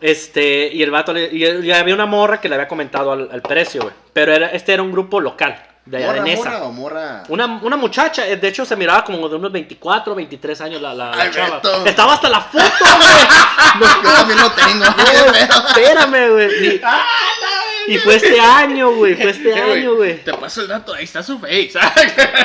[0.01, 3.43] Este, y el vato, le, y, y había una morra que le había comentado al,
[3.43, 3.91] precio.
[4.13, 6.43] Pero era, este era un grupo local, de allá de ¿Morra, Nesa.
[6.51, 7.23] morra o morra?
[7.29, 10.95] Una, una muchacha, eh, de hecho se miraba como de unos 24, 23 años la,
[10.95, 11.57] la, la Ay, chava.
[11.57, 11.87] Beto.
[11.87, 14.01] Estaba hasta la foto, güey.
[14.05, 14.85] Yo también lo tengo.
[14.85, 16.81] No, espérame, güey.
[17.89, 19.15] Y, y fue este año, güey.
[19.17, 20.23] Fue este Eh, año, güey.
[20.23, 21.73] Te paso el dato, ahí está su face.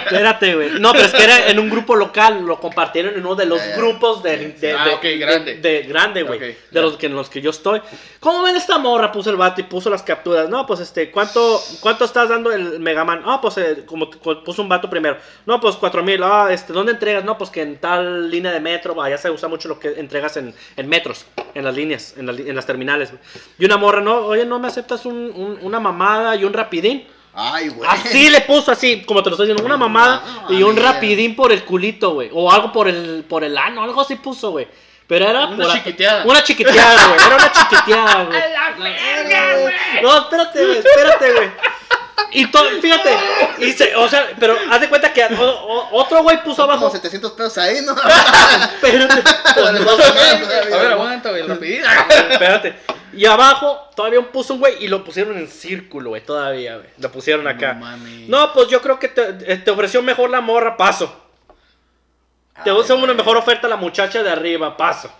[0.05, 0.79] Espérate, güey.
[0.79, 2.41] No, pero es que era en un grupo local.
[2.45, 3.75] Lo compartieron en uno de los ya.
[3.75, 5.55] grupos de, de, Ah, de- grande.
[5.55, 6.39] de grande, güey.
[6.71, 7.81] De los que en los que yo estoy.
[8.21, 9.11] ¿Cómo ven esta morra?
[9.11, 10.47] Puso el vato y puso las capturas.
[10.49, 13.21] No, pues este, ¿cuánto, cuánto estás dando el Megaman?
[13.25, 15.17] Ah, pues eh, como puso un vato primero.
[15.45, 16.21] No, pues cuatro mil.
[16.23, 17.23] Ah, este, ¿dónde entregas?
[17.23, 19.01] No, pues que en tal línea de metro.
[19.01, 22.35] Allá se usa mucho lo que entregas en, en metros, en las líneas, en, las
[22.35, 23.11] li- en las terminales.
[23.11, 23.21] güey.
[23.59, 27.07] Y una morra, no, oye, ¿no me aceptas un- un- una mamada y un rapidín?
[27.37, 27.89] Ay, güey.
[27.89, 31.35] Así le puso así, como te lo estoy diciendo, una mamada No, y un rapidín
[31.35, 32.29] por el culito, güey.
[32.31, 34.67] O algo por el, por el ano, algo así puso, güey.
[35.07, 36.23] Pero era Una por- chiquiteada.
[36.25, 37.19] Una chiquiteada, güey.
[37.27, 38.41] Era una chiquiteada, güey.
[40.01, 41.49] No, espérate, güey, espérate, güey.
[42.31, 43.09] Y todo, fíjate,
[43.59, 46.71] y se- o sea, pero haz de cuenta que o- o- otro güey puso Como
[46.73, 46.89] abajo.
[46.91, 47.93] 700 pesos ahí, ¿no?
[48.81, 49.23] Espérate,
[49.57, 51.87] A ver, aguanta, güey, rapidito.
[52.31, 52.75] espérate.
[53.13, 56.89] Y abajo todavía puso un güey y lo pusieron en círculo, güey, todavía, güey.
[56.97, 57.73] Lo pusieron acá.
[58.27, 61.21] No pues yo creo que te, eh, te ofreció mejor la morra, paso.
[62.63, 65.11] Te Ay, usa una mejor oferta la muchacha de arriba, paso.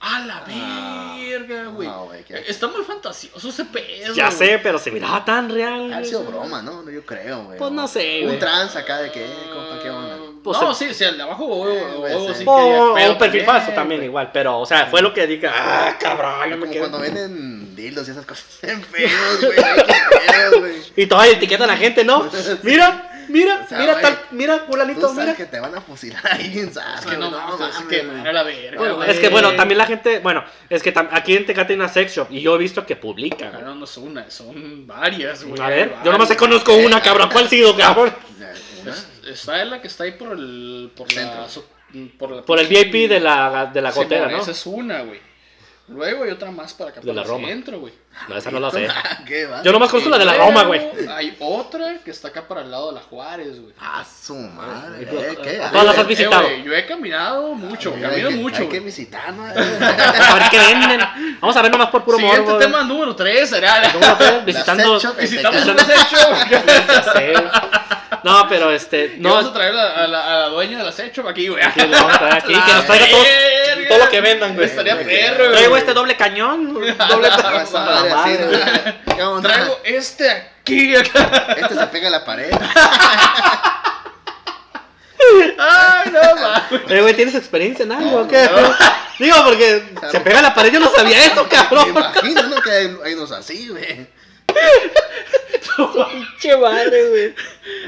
[0.00, 1.88] A la verga, güey.
[1.88, 4.14] No, güey, qué- Está muy fantasioso ese pedo.
[4.14, 4.38] Ya güey.
[4.38, 5.92] sé, pero se miraba tan real.
[5.92, 6.82] Ha sido broma, ¿no?
[6.82, 7.58] No, Yo creo, güey.
[7.58, 8.38] Pues no sé, Un güey.
[8.38, 10.16] trans acá de que, eh, compa, qué onda.
[10.44, 12.44] Pues, no, eh, sí, sí, el de abajo o, Eh, o- güey, o sí.
[12.46, 14.08] O, que- o pero un perfil falso también, güey.
[14.08, 14.30] igual.
[14.32, 15.48] Pero, o sea, fue lo que dije.
[15.48, 18.46] Ah, cabrón, yo me Como cuando venden dildos y esas cosas.
[18.62, 19.52] En feos, güey.
[19.52, 20.74] feos, güey.
[20.96, 22.28] Y todavía etiquetan a la gente, ¿no?
[22.62, 25.34] Mira, mira, O sea, mira, tal, mira, Tú fulanito, sabes mira.
[25.36, 28.32] que te van a fusilar ahí en Es que no, no, mames, es que a
[28.32, 31.46] la verga, Bueno, es que bueno, también la gente, bueno, es que tam- aquí en
[31.46, 33.52] Tecate hay una sex shop y yo he visto que publican.
[33.64, 35.60] No, no es una, son varias, güey.
[35.60, 36.04] A ver, varias.
[36.04, 37.28] yo nomás conozco una, cabrón.
[37.32, 38.12] ¿Cuál ha sido, cabrón?
[39.26, 40.90] Está la que está ahí por el.
[40.96, 41.46] Por la.
[41.48, 41.64] Centro.
[42.18, 44.38] Por, la Por el VIP de la, de la Simón, gotera, ¿no?
[44.42, 45.20] Esa es una, güey.
[45.88, 47.48] Luego hay otra más para acá De por la el Roma.
[47.48, 47.92] centro, güey.
[48.28, 48.88] No, esa no la sé.
[49.26, 49.62] ¿Qué va?
[49.62, 50.82] Yo nomás conozco la de la Roma, güey.
[51.10, 53.72] Hay otra que está acá para el lado de la Juárez, güey.
[53.80, 55.02] Ah, su madre.
[55.02, 55.38] ¿eh?
[55.42, 55.60] ¿Qué?
[55.72, 56.42] Todas las has Eh, visitado.
[56.42, 58.62] güey, yo he caminado mucho, Hay camino que- mucho.
[58.62, 59.44] Hay que visitar, ¿no?
[59.46, 59.52] A
[60.34, 61.00] ver qué venden.
[61.40, 62.58] Vamos a ver nomás por puro Siguiente morbo.
[62.58, 63.90] tema número 3 será.
[63.92, 65.00] ¿Cómo te- Visitando.
[65.00, 65.20] sex shop.
[65.20, 66.16] Visitamos un acecho.
[68.24, 69.14] No, pero este.
[69.18, 69.30] No.
[69.30, 69.52] Vamos a No.
[69.54, 71.62] traer a, a la, a la dueña del acecho aquí, güey.
[71.64, 74.66] Aquí, vamos a traer aquí, que nos traiga todo, lo que vendan, güey.
[74.66, 75.52] Estaría perro, güey.
[75.52, 76.74] Traigo este doble cañón.
[76.74, 77.06] Doble ¿no?
[79.16, 79.48] ¿Qué onda?
[79.48, 80.94] Traigo este aquí.
[80.96, 81.54] acá.
[81.56, 82.50] Este se pega a la pared.
[85.58, 86.90] Ay, no mames.
[86.90, 88.48] Eh, güey, ¿tienes experiencia en algo o qué?
[89.18, 91.88] Digo, porque se pega a la pared, yo no sabía eso, Me cabrón.
[91.88, 92.60] imagino, ¿no?
[92.62, 94.06] Que hay, hay unos así, güey.
[96.10, 97.34] Pinche madre, güey.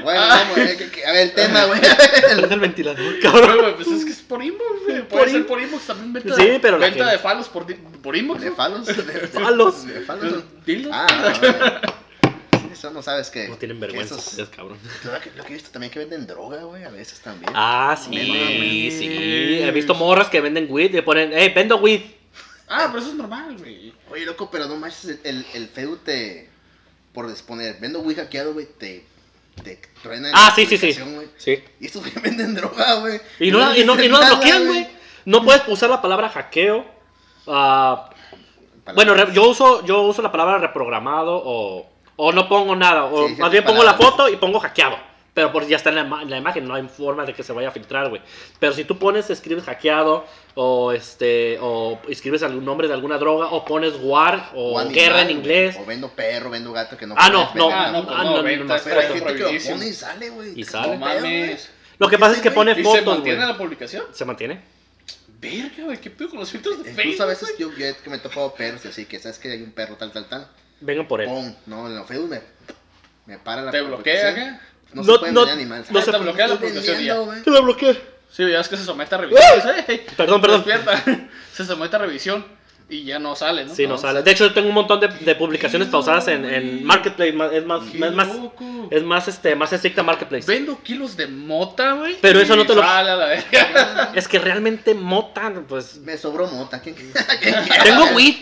[0.03, 1.79] Bueno, vamos, eh, que- que- a ver, el tema, güey.
[2.37, 3.57] Prende el ventilador, cabrón.
[3.59, 4.99] Güey, pues es que es por inbox, güey.
[5.01, 7.65] Por Puede ser por inbox también venta, Sí, pero la venta gente- de falos por,
[7.67, 8.41] di- por inbox.
[8.41, 8.55] De ¿no?
[8.55, 8.85] falos.
[8.85, 8.93] De
[9.33, 9.87] Falos.
[9.87, 10.43] De falos.
[10.65, 10.91] Dildos.
[10.95, 11.81] Ah.
[12.71, 13.47] Eso no sabes que.
[13.49, 14.77] No tienen que vergüenza, esos- ustedes, cabrón.
[15.03, 17.51] Lo que, lo que he visto también que venden droga, güey, a veces también.
[17.55, 18.93] Ah, sí, No mames.
[18.97, 19.59] sí.
[19.63, 22.01] He visto morras que venden weed y ponen, hey, vendo weed.
[22.69, 23.93] Ah, pero eso es normal, güey.
[24.09, 26.49] Oye, loco, pero no manches, el, el, el feo te.
[27.13, 29.05] Por exponer, vendo Wii hackeado, güey, te.
[29.63, 30.29] Te truena.
[30.29, 30.97] en Ah, la sí, sí, sí.
[31.37, 31.63] Sí.
[31.81, 33.19] Y estos güey venden droga, güey.
[33.39, 34.87] Y no, la- y no, y no la bloquean, güey.
[35.25, 36.85] No puedes usar la palabra hackeo.
[37.45, 38.95] Palabras.
[38.95, 43.05] bueno, re- yo uso, yo uso la palabra reprogramado o, o no pongo nada.
[43.05, 44.97] O Sí, más bien pongo la foto y pongo hackeado.
[45.33, 47.53] Pero por ya está en la, en la imagen, no hay forma de que se
[47.53, 48.21] vaya a filtrar, güey.
[48.59, 50.25] Pero si tú pones, escribes hackeado
[50.55, 54.93] o este o escribes algún nombre de alguna droga o pones war o, O animal,
[54.93, 55.77] guerra en inglés.
[55.81, 57.15] O vendo perro, vendo gato que no.
[57.17, 59.35] Ah, no, vender, Ah, no, Ah, no, no, no, venta, no, está Pero hay gente
[59.35, 60.59] que lo pone y sale, güey.
[60.59, 60.97] Y sale.
[60.97, 61.69] Mames.
[61.97, 63.15] Lo que pasa es que pone ¿Y se fotos, güey.
[63.15, 64.05] mantiene la publicación?
[64.11, 64.59] ¿Se mantiene?
[65.39, 67.21] Verga, güey, qué pedo con los filtros de Incluso Facebook.
[67.23, 69.61] a veces yo, yo que me he topado perros y así, que sabes que hay
[69.61, 70.47] un perro tal, tal, tal.
[70.81, 71.27] Vengan por él.
[71.29, 72.41] Pum, no, en la Facebook me,
[73.25, 74.61] me para la ¿Te bloquea acá?
[74.93, 75.91] No, No- se pueden no- vender animales.
[75.91, 77.17] no se te bloquea la publicación y ya.
[77.43, 78.01] Te bloqueé.
[78.31, 79.43] Sí, ya es que se somete a revisión.
[80.15, 80.63] Perdón, perdón.
[80.65, 81.03] Despierta.
[81.53, 82.45] Se somete a revisión
[82.89, 83.75] y ya no sale, ¿no?
[83.75, 84.23] Sí, no No, sale.
[84.23, 87.33] De hecho, yo tengo un montón de, de publicaciones pausadas en, en Marketplace.
[87.33, 88.87] ma- Es más, Qué es más, loco.
[88.89, 90.45] es más, este, más estricta Marketplace.
[90.49, 92.15] Vendo kilos de mota, güey.
[92.21, 94.11] Pero eso no te lo- Sale a la verga.
[94.15, 95.97] Es que realmente mota, pues.
[95.97, 96.79] Me sobró mota.
[96.81, 97.11] ¿Quién, quién
[97.83, 98.35] Tengo weed.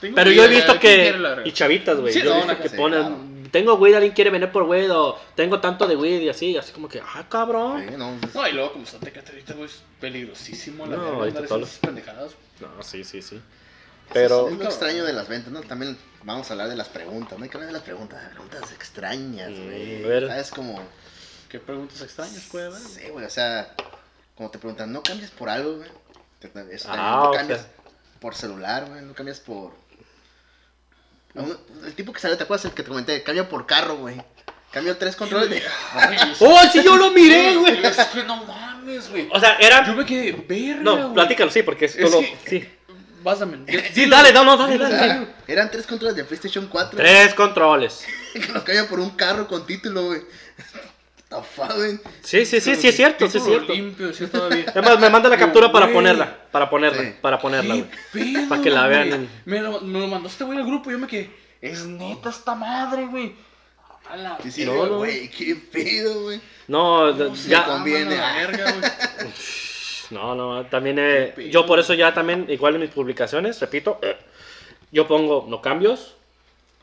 [0.00, 1.42] Tengo Pero yo he visto ¿quién que.
[1.48, 2.12] Y chavitas, güey.
[2.14, 3.00] Sí, yo he visto que ponen.
[3.00, 3.33] claro.
[3.54, 4.92] Tengo weed, alguien quiere vender por weed.
[4.92, 6.56] O tengo tanto de weed y así.
[6.56, 7.86] Así como que, ah, cabrón.
[7.88, 11.44] Sí, no, No, y luego como está Tecate ahorita, güey, es peligrosísimo la No, haciendo
[11.64, 12.32] esas pendejadas.
[12.60, 13.40] No, sí, sí, sí.
[14.12, 15.60] Pero es lo extraño de las ventas, ¿no?
[15.62, 18.72] También vamos a hablar de las preguntas, no hay que hablar de las preguntas, preguntas
[18.72, 20.04] extrañas, Mm, güey.
[20.04, 20.26] a ver.
[20.26, 20.50] ¿Sabes?
[20.50, 20.80] Como,
[21.48, 22.80] ¿Qué preguntas extrañas puede haber?
[22.80, 23.72] sí, güey, o sea,
[24.34, 25.88] como te preguntan, no cambias por algo, güey.
[26.42, 27.36] Eso también, Ah, no ok.
[27.36, 27.66] cambias
[28.20, 29.72] por celular, güey, no cambias por...
[31.34, 32.64] Un- El tipo que sale, ¿te acuerdas?
[32.66, 34.16] El que te comenté, cambia por carro, güey.
[34.70, 35.62] Cambio tres controles de...
[35.92, 37.84] Ay, ¡Oh, sí, yo lo miré, güey!
[37.84, 39.28] Es que no mames, güey.
[39.32, 39.86] O sea, era.
[39.86, 41.14] Yo me quedé verga, No, güey.
[41.14, 42.20] platícalo, sí, porque es Es todo.
[42.20, 42.68] que- Sí.
[43.46, 43.82] Mentir.
[43.94, 44.98] Sí, dale, no, no, dale, O dale.
[44.98, 45.26] sea, sí.
[45.48, 46.96] eran tres controles de PlayStation 4.
[46.98, 48.04] Tres controles.
[48.34, 50.20] Que lo cambian por un carro con título, güey.
[51.30, 51.98] Güey.
[52.22, 53.72] Sí, sí, sí, sí, es cierto, sí, es cierto.
[53.72, 54.26] limpio, sí.
[54.68, 55.94] Además, me manda la captura para Güey.
[55.94, 56.36] ponerla.
[56.52, 57.14] Para ponerla, Sí.
[57.20, 57.80] para ponerla, ¿Qué
[58.12, 58.32] güey.
[58.34, 59.20] pedo, Pa' que la vean güey?
[59.20, 61.30] en- Me lo, me lo mandó este güey al grupo y yo me quedé.
[61.60, 63.34] Es neta esta madre, güey.
[64.10, 64.98] A la Y sí, No, no.
[64.98, 66.40] güey, qué pedo, güey.
[66.68, 67.64] No, No se ya.
[67.64, 68.16] con- conviene.
[68.16, 69.32] maman a la verga, güey.
[70.10, 73.98] No, no, también eh, Qué yo por eso ya también, igual en mis publicaciones, repito,
[74.02, 74.16] eh,
[74.92, 76.14] yo pongo no cambios,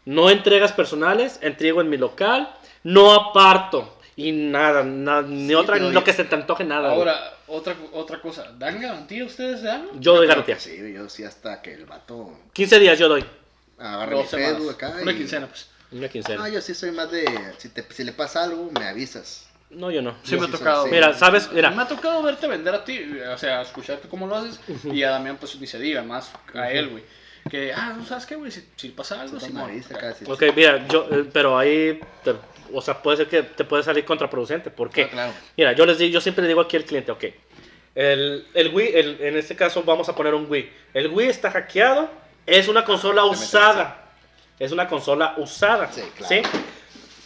[0.06, 2.52] no entregas personales, entrego en mi local,
[2.84, 6.90] no aparto y nada, na- ni Sí, otra, ni lo que se te antoje nada.
[6.90, 7.00] güey.
[7.00, 8.52] Ahora, otra, otra cosa.
[8.58, 9.92] ¿Dan garantía ustedes de algo?
[10.00, 10.60] yo doy garantía.
[10.60, 13.26] Sí, yo sí hasta que el vato 15 días yo doy.
[13.80, 14.24] agarre mi.
[14.24, 14.94] Facebook acá.
[15.02, 15.68] Una y- quincena, pues.
[15.92, 16.44] Una quincena.
[16.44, 17.26] No, yo sí soy más de.
[17.58, 19.48] Si, te, si le pasa algo, me avisas.
[19.70, 20.16] No, yo no.
[20.24, 20.86] Sí Yo me ha sí tocado.
[20.88, 21.50] Mira, ¿sabes?
[21.52, 21.72] Mira.
[21.72, 23.02] Me ha tocado verte vender a ti,
[23.34, 24.60] o sea, escucharte cómo lo haces.
[24.86, 27.04] Y a Damián, pues ni se diga, más a él, güey.
[27.50, 28.52] Que, ah, ¿no sabes qué, güey?
[28.52, 30.26] Si, si pasa algo, acá, sí.
[30.28, 32.36] Ok, mira, yo, eh, pero ahí, te-
[32.74, 34.70] o sea, puede ser que te puede salir contraproducente.
[34.72, 35.04] ¿Por qué?
[35.04, 35.34] Ah, claro.
[35.58, 37.26] Mira, yo les digo, yo siempre le digo aquí al cliente, ok,
[37.96, 40.70] el, el Wii, el- en este caso vamos a poner un Wii.
[40.94, 42.10] El Wii está hackeado,
[42.46, 43.98] es una consola metes, usada.
[44.60, 45.92] Es una consola usada.
[45.92, 46.28] Sí, claro.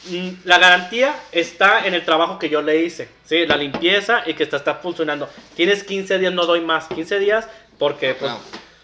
[0.03, 0.17] ¿sí?
[0.17, 3.45] Mm, La garantía está en el trabajo que yo le hice, ¿sí?
[3.45, 5.27] La limpieza y que está, está funcionando.
[5.55, 6.87] Tienes 15 días, no doy más.
[6.87, 7.47] 15 días
[7.79, 8.39] porque, pues, Claro.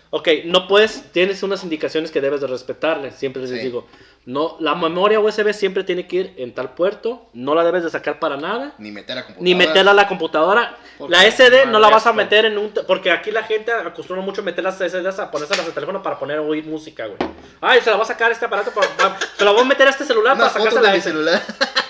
[0.10, 3.12] ok, no puedes, tienes unas indicaciones que debes de respetarle.
[3.12, 3.60] Siempre les Sí.
[3.60, 3.88] digo,
[4.26, 7.90] no, la memoria USB siempre tiene que ir en tal puerto, no la debes de
[7.90, 8.74] sacar para nada.
[8.78, 9.44] Ni meter a computadora.
[9.44, 10.78] Ni meterla a la computadora.
[11.10, 12.72] La SD no la vas a meter en un...
[12.86, 16.38] Porque aquí la gente acostumbra mucho meter las SDs a ponérselas al teléfono para poner
[16.38, 17.18] oír música, güey.
[17.60, 19.88] Ay, se la va a sacar este aparato, para- para- se la voy a meter
[19.88, 21.42] a este celular Una para foto sacarse de la mi celular.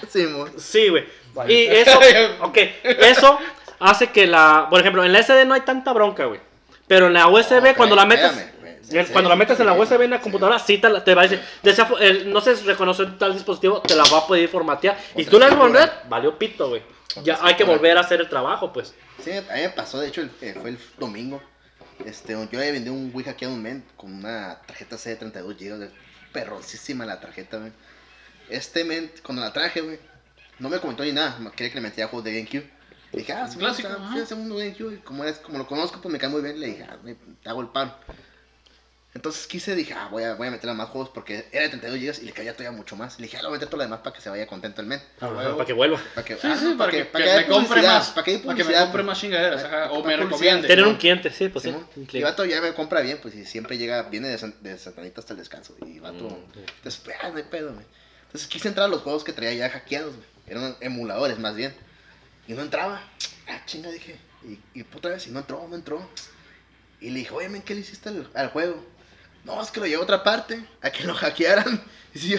[0.57, 1.05] sí, güey.
[1.33, 1.53] Vale.
[1.53, 1.99] Y eso,
[2.41, 3.39] ok, eso
[3.79, 4.67] hace que la...
[4.69, 6.39] Por ejemplo, en la SD no hay tanta bronca, güey.
[6.87, 8.25] Pero en la USB, No, cuando la metes...
[8.31, 8.50] espérame,
[8.91, 11.21] Sí, Cuando la metes en la USB en la computadora, sí te, la- te va
[11.23, 14.47] a decir, desea fo- el- no se reconoce tal dispositivo, te la va a poder
[14.49, 14.97] formatear.
[15.15, 16.81] Y tú la volver, valió pito, güey.
[17.13, 18.93] Contra Ya hay que volver a hacer el trabajo, pues.
[19.23, 21.41] Sí, a mí me pasó, de hecho, el- eh, fue el domingo.
[22.05, 25.15] Este, yo le vendí un Wii hackeado a un men con una tarjeta C de
[25.17, 25.89] 32 GB.
[26.31, 27.71] Perrosísima la tarjeta, güey.
[28.49, 29.99] Este men, cuando la traje, güey,
[30.59, 31.37] no me comentó ni nada.
[31.39, 32.69] me- Quería que le metiera juegos de GameCube.
[33.11, 34.13] Le dije, ah, ajá.
[34.13, 36.59] sí, hace un GameCube, y como, es, como lo conozco, pues me cae muy bien.
[36.59, 37.93] Le dije, ah, me- te hago el paro.
[39.13, 41.99] Entonces quise, dije, ah, voy a, voy a meterle más juegos porque era de 32
[41.99, 43.19] GB y le caía todavía mucho más.
[43.19, 44.79] Le dije, ah, le voy a meter todo lo demás para que se vaya contento
[44.79, 45.01] el men.
[45.19, 46.01] Ah, para que vuelva.
[46.15, 48.09] Para que, Sí, ah, sí, no, para que, para que me compre más.
[48.11, 49.05] Para que, Para que me compre pues.
[49.05, 50.65] más chingaderas, ajá, o me recomiende.
[50.69, 50.91] Tener ¿no?
[50.91, 51.75] un cliente, sí, pues sí.
[52.13, 55.19] Y vato ya me compra bien, pues y siempre llega, viene de, san- de Santanita
[55.19, 55.75] hasta el descanso.
[55.85, 56.59] Y vato, Mm.
[56.77, 57.85] entonces, ah, no hay pedo, güey.
[58.27, 60.27] Entonces quise entrar a los juegos que traía ya hackeados, güey.
[60.47, 61.75] Eran emuladores más bien.
[62.47, 63.01] Y no entraba.
[63.49, 64.15] Ah, chinga, dije.
[64.43, 66.09] Y, y otra vez, y no entró, no entró.
[67.01, 68.83] Y le dije, oye, men, ¿qué le hiciste al, al juego?
[69.43, 71.83] No, es que lo llevé a otra parte, a que lo hackearan.
[72.13, 72.35] Y, sí,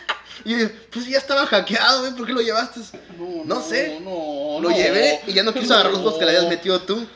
[0.44, 2.80] y yo, pues ya estaba hackeado, güey, ¿por qué lo llevaste?
[3.44, 3.98] No sé.
[4.00, 4.76] No, Lo no.
[4.76, 6.50] llevé y ya no quiso agarrar los juegos que le habías No.
[6.50, 7.06] metido tú.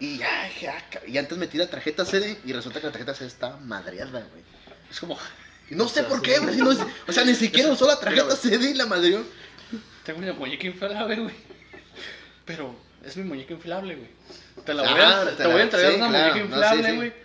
[0.00, 3.14] Y ya, dije, ah, y antes metí la tarjeta CD y resulta que la tarjeta
[3.14, 4.42] CD estaba madreada, güey.
[4.88, 5.18] Es como,
[5.70, 6.56] no sé por qué, güey.
[6.56, 9.24] no es- o sea, ni siquiera usó la tarjeta CD y la madreó.
[10.04, 11.34] tengo una muñeca inflable, güey.
[12.44, 14.08] Pero es mi muñeca inflable, güey.
[14.64, 16.48] Te la voy Ah, a, te te la- voy a entregar sí, una claro, muñeca
[16.48, 17.24] no, inflable, sí, sí.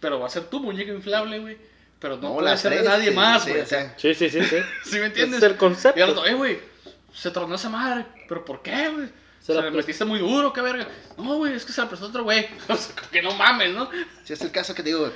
[0.00, 1.58] Pero va a ser tu muñeca inflable, güey.
[1.98, 3.62] Pero no, No, puede la ser de nadie más, sí, güey.
[3.62, 4.56] o sea, Sí, sí, sí, sí.
[4.84, 5.38] ¿Sí me entiendes?
[5.42, 6.26] es el concepto.
[6.26, 6.60] Y eh, güey,
[7.12, 8.06] se tronó esa madre.
[8.28, 9.08] ¿Pero por qué, güey?
[9.40, 9.76] Se Se la prestó.
[9.78, 10.86] metiste muy duro, qué verga.
[11.18, 12.48] No, güey, es que se la prestó otro güey.
[12.68, 13.90] O sea, que no mames, ¿no?
[14.24, 15.12] Si es el caso que te digo,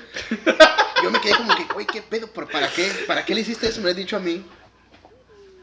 [1.03, 2.27] yo me quedé como que, güey, ¿qué pedo?
[2.27, 2.91] ¿Por- ¿Para qué?
[3.07, 3.79] ¿Para qué le hiciste eso?
[3.81, 4.45] Me lo has dicho a mí.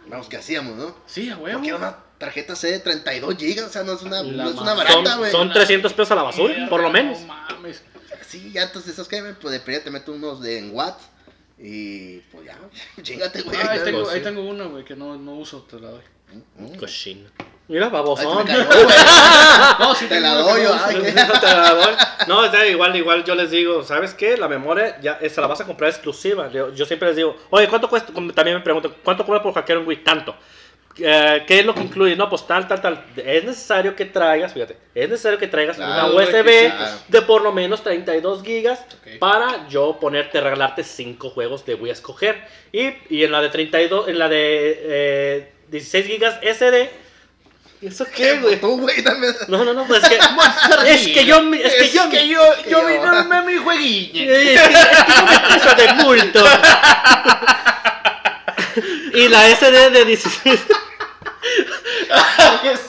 [0.07, 0.95] Vamos, ¿qué hacíamos, no?
[1.05, 1.57] Sí, a huevo.
[1.59, 4.55] Porque era una tarjeta CD de 32 GB, o sea, no es una, no es
[4.55, 5.31] una barata, Son, güey.
[5.31, 7.19] son 300 pesos a la basura, por lo menos.
[7.21, 7.83] No mames.
[8.31, 9.21] Sí, ya entonces, ¿sabes qué?
[9.41, 10.97] Pues de primera te meto unos de en Watt
[11.59, 12.57] y pues ya,
[13.01, 13.57] chingate, güey.
[13.61, 16.01] Ah, ahí, tengo, ahí tengo una, güey, que no, no uso, te la doy.
[16.55, 16.75] Mm.
[16.77, 17.29] Cochino.
[17.67, 18.45] Mira, babosón.
[18.45, 18.63] me cayó.
[19.79, 21.95] No, sí Te la que doy no yo, ay, qué- Te la doy.
[22.27, 24.37] No, igual, igual yo les digo, ¿sabes qué?
[24.37, 26.49] La memoria ya se la vas a comprar exclusiva.
[26.51, 28.13] Yo, yo siempre les digo, oye, ¿cuánto cuesta?
[28.13, 30.03] También me pregunto, ¿cuánto cobra por hackear un Wii?
[30.05, 30.35] Tanto.
[30.99, 32.15] Eh, ¿Qué es lo que incluye?
[32.15, 33.03] No, pues tal, tal, tal.
[33.15, 36.71] Es necesario que traigas, fíjate, es necesario que traigas Claro, una USB
[37.07, 38.79] de por lo menos 32 gigas
[39.19, 42.41] para yo ponerte, regalarte 5 juegos de Wii a escoger.
[42.71, 46.89] Y, y en la de 32, en la de eh, 16 gigas SD.
[47.81, 48.59] ¿Eso qué, güey?
[48.59, 49.33] Tú, güey, también.
[49.47, 50.19] No, no, no, pues es que.
[50.87, 51.41] es que yo.
[51.41, 52.09] me- Es que yo.
[52.11, 54.31] que yo, que yo yo- vine a armar mi jueguillo.
[54.35, 56.43] Es que, yo me de bulto.
[59.13, 60.59] y la SD de 16.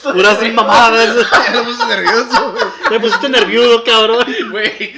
[0.02, 1.16] Puras mamadas.
[1.30, 2.64] Ya me puse nervioso, güey.
[2.90, 4.26] Me pusiste nervioso, cabrón.
[4.50, 4.94] Güey.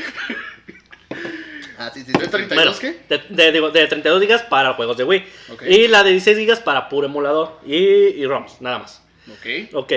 [1.78, 2.12] Ah, sí, sí.
[2.12, 2.30] ¿De sí.
[2.30, 2.54] 30?
[2.54, 3.00] Bueno, ¿32 qué?
[3.08, 5.24] de, de, de 32 gigas para juegos de Wii.
[5.68, 7.60] Y la de 16 gigas para puro emulador.
[7.66, 9.02] Y, y ROMs, nada más.
[9.28, 9.74] Ok.
[9.74, 9.92] Ok.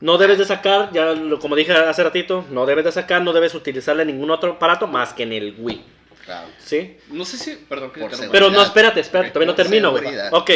[0.00, 3.34] No debes de sacar, ya lo, como dije hace ratito, no debes de sacar, no
[3.34, 5.84] debes utilizarla en ningún otro aparato más que en el Wii.
[6.24, 6.48] Claro.
[6.58, 6.96] ¿Sí?
[7.08, 7.56] No sé si.
[7.56, 8.06] Perdón, que.
[8.30, 10.04] Pero no, espérate, espérate, todavía no termino, güey.
[10.30, 10.50] Ok,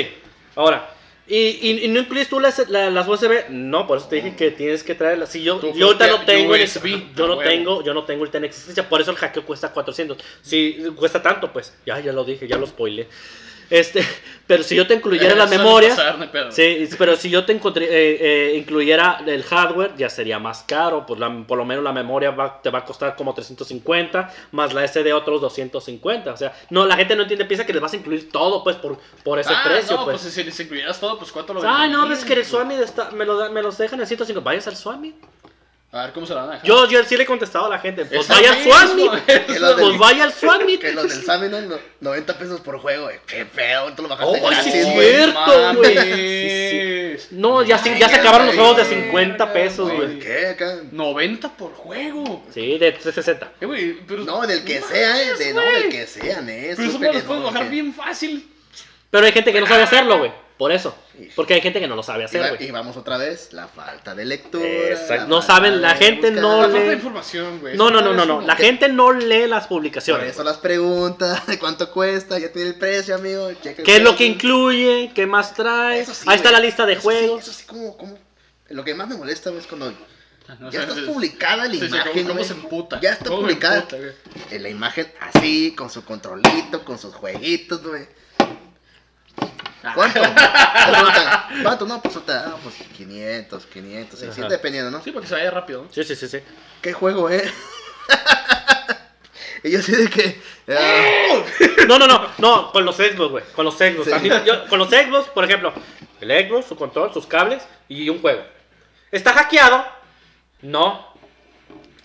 [0.56, 0.90] ahora.
[1.26, 3.48] ¿Y, y, y no incluyes tú las, la- las USB?
[3.48, 5.30] No, por eso te dije que tienes que traerlas.
[5.30, 8.04] Si yo, yo ahorita no tengo, en USB, ex- yo a no tengo, yo no
[8.04, 10.18] tengo ahorita en existencia, por eso el hackeo cuesta 400.
[10.42, 13.08] Si cuesta tanto, pues, ya, ya lo dije, ya lo spoilé.
[13.70, 14.04] Este,
[14.46, 16.52] pero si yo te incluyera la Suele memoria, pedo.
[16.52, 18.18] Sí, pero si yo te encontré, eh,
[18.52, 21.06] eh, incluyera el hardware, ya sería más caro.
[21.06, 24.72] Pues la- por lo menos la memoria va- te va a costar como 350, más
[24.74, 26.32] la SD otros 250.
[26.32, 28.76] O sea, no, la gente no entiende, piensa que les vas a incluir todo, pues,
[28.76, 29.96] por, por ese ah, precio.
[29.96, 30.20] no, pues.
[30.20, 32.44] pues, si les incluyeras todo, pues cuánto lo Ay, no, ves que el?
[32.44, 32.76] Swami
[33.24, 34.44] lo, me los dejan en 150.
[34.44, 35.14] Vayas al Swami.
[35.94, 36.66] A ver, ¿cómo se la van a dejar?
[36.66, 38.04] Yo, yo sí le he contestado a la gente.
[38.04, 38.94] Pues Es vaya al Swami.
[39.02, 40.78] mismo, es Que los Pues del- vaya al Swami.
[40.78, 41.50] Que los del.
[41.68, 43.16] No- 90 pesos por juego, güey.
[43.26, 45.08] Qué feo, tú lo bajaste Oh, sí gratis, es güey.
[45.14, 45.94] cierto, güey.
[45.94, 47.32] mames.
[47.32, 49.02] No, ya, se- Ay, ya se acabaron los juegos de güey.
[49.04, 50.18] 50 pesos, Güey.
[50.18, 50.78] ¿Qué acá?
[50.90, 52.44] 90 por juego.
[52.52, 53.52] Sí, de 360.
[53.60, 54.24] Eh, güey, pero.
[54.24, 55.34] No, del que sea, eh.
[55.34, 56.74] De, no, del que sea, ¿eh?
[56.76, 58.48] Pero eso me que los puedes no, bajar que- bien fácil.
[59.10, 60.32] Pero hay gente que no sabe hacerlo, güey.
[60.56, 60.94] Por eso.
[61.34, 62.68] Porque hay gente que no lo sabe hacer, güey.
[62.68, 64.64] y vamos otra vez, la falta de lectura.
[64.64, 65.26] Exacto.
[65.26, 66.42] No saben, la gente buscar.
[66.42, 67.76] no La le- falta de información, güey.
[67.76, 68.40] No, no, no, no, no.
[68.40, 70.30] La que- gente no lee las Por publicaciones.
[70.32, 73.50] eso las preguntas de cuánto cuesta, ya tiene el precio, amigo.
[73.54, 75.10] checa el ¿Qué es lo que incluye?
[75.12, 76.06] ¿Qué más trae?
[76.06, 77.42] Sí, Ahí está la lista de Eso sí, juegos.
[77.42, 78.16] eso sí, como, como.
[78.68, 79.92] Lo que más me molesta es cuando
[80.60, 82.28] No ya sé, está es- publicada la sí, imagen.
[82.28, 83.00] ¿cómo, se emputa?
[83.00, 83.78] Ya está ¿Cómo me publicada.
[83.78, 83.96] emputa?
[84.52, 88.06] En la imagen así, con su controlito, con sus jueguitos, güey.
[89.94, 90.20] ¿Cuánto?
[91.62, 91.86] ¿Cuánto?
[91.86, 94.48] No, pues, otra, ah, pues 500, 500, 600, Ajá.
[94.48, 95.02] dependiendo, ¿no?
[95.02, 95.92] Sí, porque se vaya rápido, ¿no?
[95.92, 96.38] Sí, sí, sí, sí.
[96.80, 97.52] ¿Qué juego es?
[99.64, 100.42] y yo así de que.
[100.68, 101.42] ah,
[101.88, 103.44] No, no, no, no, con los Xbox, güey.
[103.54, 104.06] Con los Xbox.
[104.06, 104.12] Sí.
[104.12, 105.72] A mí- yo- con los Xbox, por ejemplo,
[106.20, 108.42] el Xbox, su control, sus cables y un juego.
[109.10, 109.84] ¿Está hackeado?
[110.62, 111.06] No.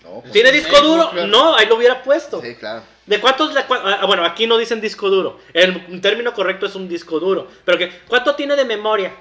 [0.04, 1.10] no, pues, ¿Tiene disco Xbox, duro?
[1.12, 1.26] claro.
[1.28, 2.42] No, ahí lo hubiera puesto.
[2.42, 2.82] Sí, claro.
[3.06, 3.52] ¿De cuántos?
[3.54, 5.40] la cua- ah, bueno, aquí no dicen disco duro.
[5.52, 7.48] El término correcto es un disco duro.
[7.64, 9.12] Pero que, ¿cuánto tiene de memoria?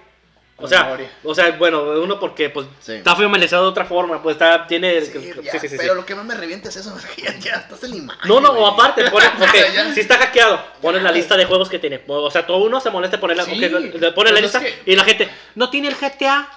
[0.62, 1.10] O sea, Memoria.
[1.24, 2.96] o sea, bueno, uno porque pues Sí.
[2.96, 5.00] está familiarizado de otra forma, pues está, tiene...
[5.02, 5.76] Sí, ya, sí, sí, sí.
[5.78, 8.28] pero lo que más me revienta es eso, ya, ya estás en la imagen.
[8.28, 8.62] No, no, güey.
[8.64, 9.94] o aparte, pone, ok, Ya.
[9.94, 12.02] si está hackeado, pones la lista de juegos que tiene.
[12.08, 14.58] O sea, todo uno se molesta poner la, Sí, ok, le pone la pues lista
[14.58, 16.50] es que- y la gente, no tiene el GTA.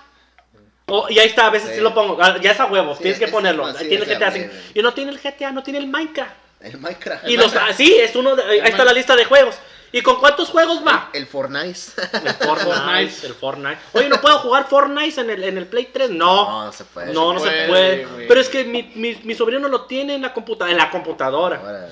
[0.86, 1.80] O- y ahí está, a veces sí, Sí.
[1.80, 2.18] lo pongo.
[2.20, 3.72] ah, Ya es a huevos, Sí, tienes que ponerlo.
[3.72, 4.48] sí, tiene el GTA a 5.
[4.48, 4.62] huevo.
[4.74, 6.32] Y no tiene el GTA, no tiene el Minecraft.
[6.62, 7.28] El Minecraft.
[7.28, 9.56] Y los, ah, sí, es uno de, ahí está la lista de juegos.
[9.94, 11.10] ¿Y con cuántos juegos va?
[11.12, 11.78] El Fortnite.
[12.24, 13.78] El Fortnite, el Fortnite.
[13.92, 16.10] Oye, ¿no puedo jugar Fortnite en el, en el Play 3?
[16.10, 16.48] No.
[16.48, 17.12] No, no se puede.
[17.12, 18.06] No, no se puede, puede.
[18.06, 18.28] güey.
[18.28, 21.58] Pero es que mi, mi, mi sobrino lo tiene en la, computa en la computadora.
[21.58, 21.88] Ahora,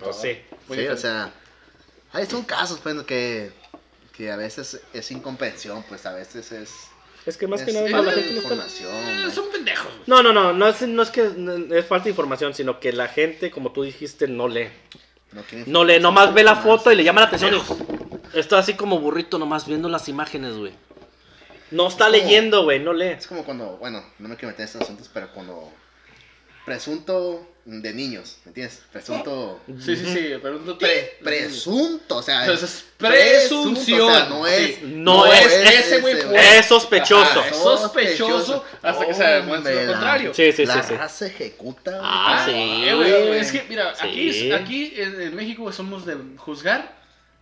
[0.00, 0.40] Pues sí.
[0.68, 1.30] Muy sí, o sea,
[2.12, 3.52] hay son casos pues que,
[4.16, 6.70] que a veces es incomprensión, pues a veces es,
[7.26, 8.54] Es que más es que nada la gente no está...
[8.54, 8.92] información.
[8.94, 9.90] Eh, son pendejos.
[10.06, 11.22] No, no, no, no es, no es que
[11.72, 14.68] es falta de información, sino que la gente, como tú dijiste, no lee.
[15.32, 17.60] No, No lee, nomás ve la foto y le llama la atención.
[18.32, 20.72] Está así como burrito, nomás viendo las imágenes, güey.
[21.72, 23.08] No está Es como- leyendo, güey, no lee.
[23.18, 25.72] Es como cuando, bueno, no me quiero meter en estos asuntos, pero cuando
[26.66, 28.80] presunto de niños, ¿me entiendes?
[28.92, 34.00] Presunto Sí, sí, sí, pero no pre- presunto, o sea, Entonces, es presunto, presunción.
[34.02, 34.80] o sea, no es Sí.
[34.84, 36.16] No es ese güey.
[36.34, 37.40] Es sospechoso.
[37.40, 40.34] Ajá, es sospechoso hasta que se demuestre lo contrario.
[40.34, 40.94] Sí, sí, la sí, sí.
[40.96, 41.98] raza ejecuta.
[42.02, 43.38] Ah, Ah, sí, eh, güey, güey.
[43.40, 44.52] Es que, mira, aquí, Sí.
[44.52, 46.94] aquí en, en México somos de juzgar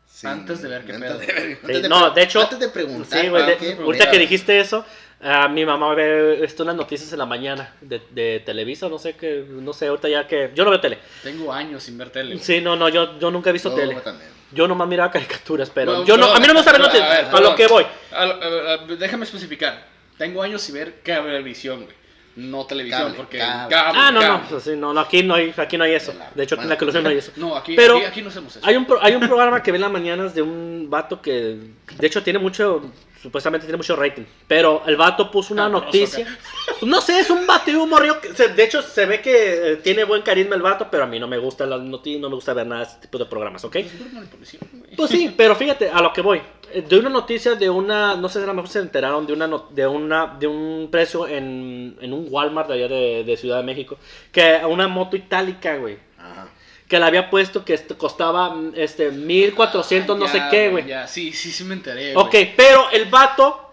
[0.07, 1.18] Sí, Antes de ver qué antes pedo.
[1.18, 3.20] de ver- Sí, antes de no, de hecho- Antes de preguntar.
[3.20, 4.87] Sí, ahorita que dijiste eso,
[5.25, 9.14] ah, mi mamá ve esto unas noticias en la mañana de, de Televisa, no sé
[9.16, 10.51] qué, no sé, ahorita ya que...
[10.55, 10.99] Yo no veo tele.
[11.22, 12.39] Tengo años sin ver tele.
[12.39, 13.95] Sí, no, no, yo, yo nunca he visto no, tele.
[13.95, 14.31] yo también.
[14.53, 17.14] Yo nomás miraba caricaturas, pero yo no, a mí no me gusta ver noticias, a
[17.14, 17.43] ver, a, perdón.
[17.51, 17.85] lo que voy.
[18.12, 19.85] A lo- a- a- déjame especificar.
[20.16, 22.05] Tengo años sin ver cablevisión, güey.
[22.37, 23.77] No televisión, Cable, porque cable.
[23.77, 24.61] Ah, no, no, cable.
[24.61, 26.12] sí, no, no, aquí no hay, aquí no hay eso.
[26.35, 26.77] De hecho, aquí en la.
[26.77, 27.31] Colosio no hay eso.
[27.37, 28.66] No, aquí, Pero- aquí, aquí no hacemos eso.
[28.66, 31.57] Hay un, pro- hay un programa que ve en las mañanas de un vato que,
[31.97, 32.91] de hecho, tiene mucho,
[33.25, 34.22] supuestamente tiene mucho rating.
[34.47, 36.39] Pero el vato puso una Sabroso, noticia.
[36.83, 38.20] No sé, es un vato y un morrillo.
[38.20, 41.07] que se- de hecho, se ve que eh, tiene buen carisma el vato, pero a
[41.07, 43.25] mí no me gustan las noticias, no me gusta ver nada de este tipo de
[43.27, 43.77] programas, ¿ok?
[43.77, 44.95] Es pura manipulación, güey.
[44.97, 46.43] Pues sí, pero fíjate, a lo que voy.
[46.72, 49.33] Eh, De una noticia de una, no sé si a lo mejor se enteraron de
[49.33, 53.37] una no- de una de un precio en, en un Walmart de allá de, de
[53.39, 53.97] Ciudad de México,
[54.31, 56.49] que una moto itálica, güey, Ajá.
[56.95, 60.86] Que le había puesto que costaba mm, este 1400 no Ya, sé qué, güey.
[60.86, 62.14] Ya, sí, sí, sí me enteré.
[62.14, 63.72] Ok, pero el vato,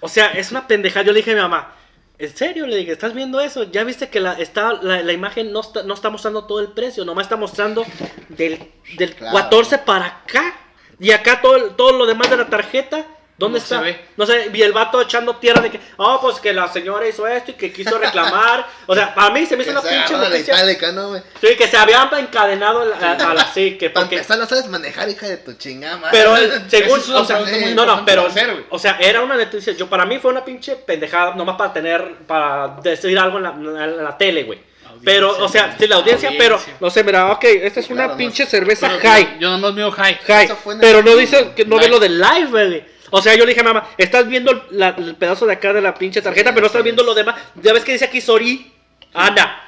[0.00, 1.04] o sea, es una pendejada.
[1.04, 1.74] Yo le dije a mi mamá,
[2.16, 2.66] ¿en serio?
[2.66, 3.64] Le dije, ¿estás viendo eso?
[3.64, 6.68] Ya viste que la, está, la, la imagen no está, no está mostrando todo el
[6.68, 7.84] precio, nomás está mostrando
[8.30, 9.36] del, del Claro.
[9.36, 10.54] 14 para acá.
[10.98, 13.04] Y acá todo, todo lo demás de la tarjeta,
[13.38, 13.78] ¿dónde No está?
[13.78, 14.00] se ve.
[14.16, 17.26] No sé, y el vato echando tierra de que, oh, pues que la señora hizo
[17.26, 18.66] esto y que quiso reclamar.
[18.86, 20.54] o sea, para mí se me Que hizo una se pinche la noticia.
[20.54, 21.22] itálica, ¿no, güey?
[21.40, 24.16] Sí, que se habían encadenado a la, a la sí, que porque...
[24.16, 26.18] empezar, no sabes manejar, hija de tu chingada madre.
[26.18, 27.40] Pero el- según, Esa una o sea,
[27.74, 30.76] no, no, pero, hacer, o sea, era una noticia, yo para mí fue una pinche
[30.76, 34.66] pendejada, nomás para tener, para decir algo en la, en la tele, güey.
[35.04, 36.58] Pero, o sea, sí, la audiencia, Audiencia.
[36.58, 38.16] pero, no sé, mira, ok, esta es una no.
[38.16, 40.18] pinche cerveza high, Yo, yo nomás veo high.
[40.26, 42.97] high, pero no dice que no ve lo del live, güey.
[43.10, 45.80] O sea, yo le dije a mamá, estás viendo la- el pedazo de acá de
[45.80, 47.06] la pinche tarjeta, Sí, pero no estás sí, viendo sí.
[47.06, 47.36] lo demás.
[47.62, 48.72] Ya ves que dice aquí Sori,
[49.14, 49.64] Ana.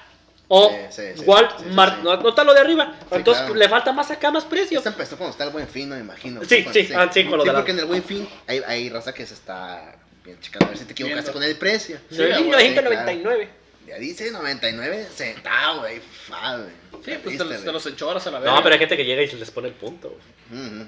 [0.53, 2.05] O Sí, sí, sí, Walmart, sí, sí, sí.
[2.05, 2.93] no, no está lo de arriba.
[2.99, 3.55] Sí, Entonces claro.
[3.55, 4.79] le falta más acá, más precio.
[4.79, 6.41] Esto empezó cuando está el buen fin, no me imagino.
[6.45, 8.89] Sí, sí, ah, sí, con lo de la- porque en el buen fin hay, hay
[8.91, 11.33] raza que se está bien checando a ver si te equivocaste Viendo.
[11.33, 11.99] con el precio.
[12.11, 13.49] Sí, Sí, güey, 1999.
[13.87, 15.97] Ya dice 99 centavos, güey.
[15.99, 18.55] Sí, pues te Triste, los, te los enchoras a la verga.
[18.57, 20.17] No, pero hay gente que llega y se les pone el punto.
[20.51, 20.87] güey.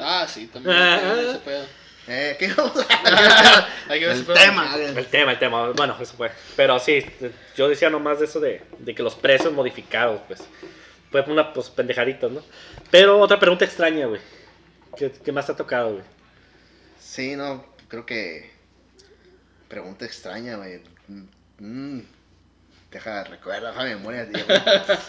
[0.00, 0.74] Ah, sí, también.
[0.76, 1.40] Ah, ese ah.
[1.44, 1.64] pedo.
[2.12, 4.76] Eh, ¿qué vamos a Hay que ver ese El tema.
[4.76, 5.70] El tema, el tema.
[5.70, 6.32] Bueno, eso fue.
[6.56, 7.06] Pero sí,
[7.56, 10.42] yo decía nomás de eso de, de que los precios modificados, pues.
[11.12, 12.42] Fue una pues, pendejaditas, ¿no?
[12.90, 14.20] Pero otra pregunta extraña, güey.
[14.96, 16.04] ¿Qué, qué más te ha tocado, güey?
[16.98, 18.50] Sí, no, creo que.
[19.68, 20.82] Pregunta extraña, güey.
[21.58, 22.00] Mm,
[22.90, 24.28] Deja, recuerda, deja memoria.
[24.28, 24.42] tío.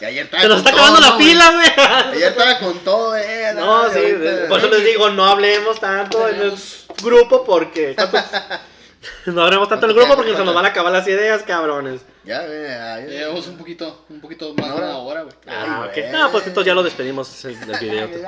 [0.01, 1.87] Y ayer estaba Se nos está acabando la pila, güey.
[2.15, 3.53] Ayer estaba con todo, eh.
[3.55, 3.99] No, sí,
[4.47, 6.53] por eso les digo, no hablemos tanto en el
[7.01, 7.95] grupo porque...
[9.25, 12.01] No hablemos tanto en el grupo porque se nos van a acabar las ideas, cabrones.
[12.23, 12.97] Ya, güey, ya.
[12.99, 15.21] Llevamos un poquito, un poquito más de Una hora.
[15.23, 15.33] güey.
[15.47, 16.11] Ah, Ay, ok.
[16.11, 18.05] No, pues entonces ya lo despedimos el- del video.
[18.05, 18.21] Eh,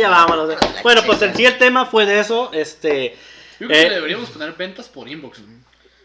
[0.00, 0.50] ya vámonos.
[0.50, 0.56] eh.
[0.82, 1.36] Bueno, pues en chingada.
[1.36, 3.16] sí el tema fue de eso, este...
[3.60, 3.88] Yo creo Eh.
[3.88, 5.42] que deberíamos poner ventas por inbox.
[5.42, 5.58] güey.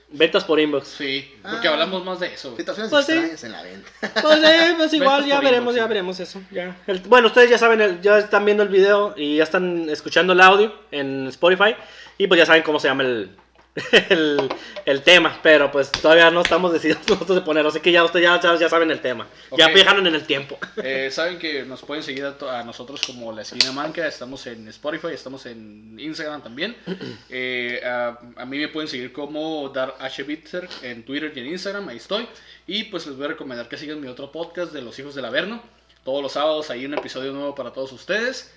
[0.10, 0.88] Ventas por inbox.
[0.88, 1.72] Sí, porque Ah.
[1.72, 2.56] hablamos más de eso.
[2.56, 3.12] Situaciones Pues sí.
[3.14, 3.90] extrañas en la venta.
[4.22, 5.90] Pues, eh, pues igual ya veremos, inbox, ya sí.
[5.90, 6.42] veremos eso.
[6.52, 6.78] Ya.
[6.88, 10.34] El- bueno, ustedes ya saben, el- ya están viendo el video y ya están escuchando
[10.34, 11.76] el audio en Spotify.
[12.18, 13.30] Y pues ya saben cómo se llama el,
[14.10, 14.50] el,
[14.86, 18.24] el tema, pero pues todavía no estamos decididos nosotros de ponerlo, así que ya ustedes
[18.24, 19.28] ya, ya, ya saben el tema.
[19.58, 19.74] Ya Ok.
[19.74, 20.58] viajaron en el tiempo.
[20.78, 24.08] Eh, Saben que nos pueden seguir a, nosotros como La Esquina Manca.
[24.08, 26.76] Estamos en Spotify, estamos en Instagram también.
[27.30, 30.24] Eh, a, a mí me pueden seguir como Dar H.
[30.24, 31.90] Bitzer en Twitter y en Instagram.
[31.90, 32.28] Ahí estoy.
[32.68, 35.26] Y pues les voy a recomendar que sigan mi otro podcast de Los Hijos del
[35.26, 35.62] Averno.
[36.04, 38.54] Todos los sábados hay un episodio nuevo para todos ustedes.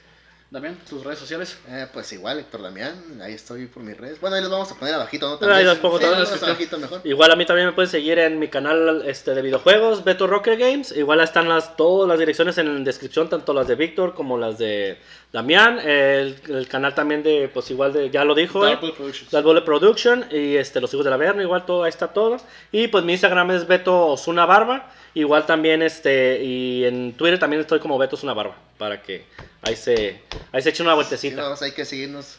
[0.51, 1.59] Damián, tus redes sociales.
[1.69, 4.19] Eh, pues igual, Héctor Damián, ahí estoy por mis redes.
[4.19, 5.53] Bueno, ahí los vamos a poner abajito, ¿no?
[5.53, 7.03] Ahí los pongo Sí, todos los abajito mejor.
[7.05, 10.57] Igual a mí también me pueden seguir en mi canal este, de videojuegos, Beto Rocker
[10.57, 10.97] Games.
[10.97, 14.57] Igual están las, todas las direcciones en la descripción, tanto las de Víctor como las
[14.57, 14.99] de
[15.33, 15.79] Damián.
[15.79, 19.31] El, el canal también de, pues igual de, ya lo dijo, eh, Darkwood Productions.
[19.31, 22.39] Dark Production y este, Los Hijos del Averno, igual todo, ahí está todo.
[22.73, 24.91] Y pues mi Instagram es Beto Osuna Barba.
[25.15, 29.25] Igual también este, y en Twitter también estoy como Beto Osuna Barba, para que
[29.63, 30.21] ahí se,
[30.53, 31.37] ahí se eche una Sí, vueltecita.
[31.49, 32.39] no, hay que seguirnos.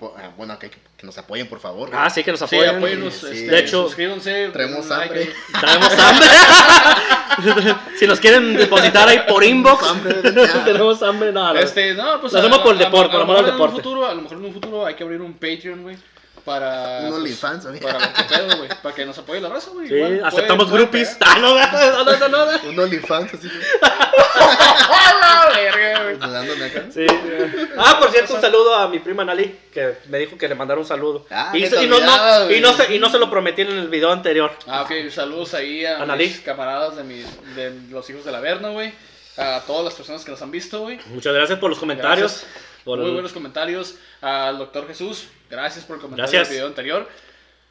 [0.00, 1.90] Ah, Bueno, que, que nos apoyen, por favor.
[1.92, 2.76] Ah, sí, que nos Sí, apoyen.
[2.76, 3.14] apóyennos.
[3.14, 3.26] sí.
[3.26, 4.48] este, De hecho, suscríbanse.
[4.52, 5.32] traemos hambre.
[5.58, 6.28] Traemos hambre.
[7.98, 9.84] si nos quieren depositar ahí por inbox,
[10.64, 11.32] tenemos hambre.
[11.32, 11.54] No.
[11.56, 13.52] Este, no, pues Lo hacemos por el deporte, por a, lo amor al mejor en
[13.54, 13.82] un deporte.
[13.82, 15.96] futuro, a lo mejor en un futuro hay que abrir un Patreon, güey,
[16.46, 17.80] para Un pues, OnlyFans, güey.
[17.80, 19.88] para ver qué pedo, güey, para que nos apoye la raza, güey.
[19.88, 21.16] Sí, Igual, aceptamos puede groupies.
[21.26, 22.62] Ah, no, no, no, no, no.
[22.70, 23.48] Un OnlyFans, así.
[23.82, 26.84] ¡A verga, acá.
[26.92, 27.04] Sí.
[27.76, 30.78] Ah, por cierto, un saludo a mi prima Nali, que me dijo que le mandara
[30.80, 31.26] un saludo.
[31.30, 33.88] Ah, y, y no, no- y, no se, y no se lo prometí en el
[33.88, 34.52] video anterior.
[34.66, 36.28] Ah, ok, saludos ahí a Analí.
[36.28, 37.26] mis camaradas de, mis,
[37.56, 38.92] de los hijos del Averno, güey.
[39.36, 40.98] A todas las personas que nos han visto, güey.
[41.08, 42.32] Muchas gracias por los comentarios.
[42.42, 42.75] Gracias.
[42.86, 43.96] Por Muy el- buenos comentarios.
[44.20, 46.48] Al doctor Jesús, gracias por el comentario Gracias.
[46.48, 47.08] del video anterior.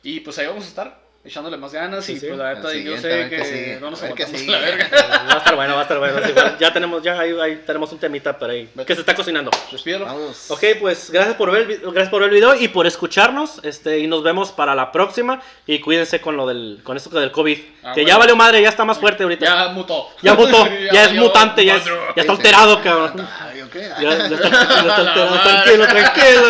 [0.04, 2.06] Y pues ahí vamos a estar, echándole más ganas.
[2.06, 2.28] Sí, y sí.
[2.28, 4.90] pues la neta, yo sé que, sigue, no nos aguantamos la verga.
[5.30, 6.30] Va a estar bueno, va a estar bueno.
[6.30, 9.52] Igual ya tenemos, ya ahí, ahí tenemos un temita por ahí que se está cocinando.
[9.72, 10.06] Despídelo.
[10.06, 10.52] Vamos.
[10.52, 13.60] Ok, pues gracias por ver, gracias por ver el video y por escucharnos.
[13.64, 15.42] Este, y nos vemos para la próxima.
[15.66, 17.58] Y cuídense con lo del, con esto del COVID.
[17.84, 18.08] Ah, que bueno.
[18.08, 19.46] ya valió madre, ya está más fuerte ahorita.
[19.46, 20.10] Ya mutó.
[20.22, 23.28] Ya mutó, ya, es valió mutante, ya, es, ya está alterado, cabrón.
[23.42, 23.76] Ay, ok.
[23.76, 25.42] Ya, ya está, ya está alterado.
[25.42, 26.42] Tranquilo, tranquilo.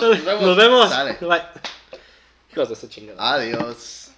[0.00, 0.40] nos vemos.
[0.42, 0.90] Nos vemos.
[1.20, 1.70] Bye.
[3.18, 4.09] Adiós.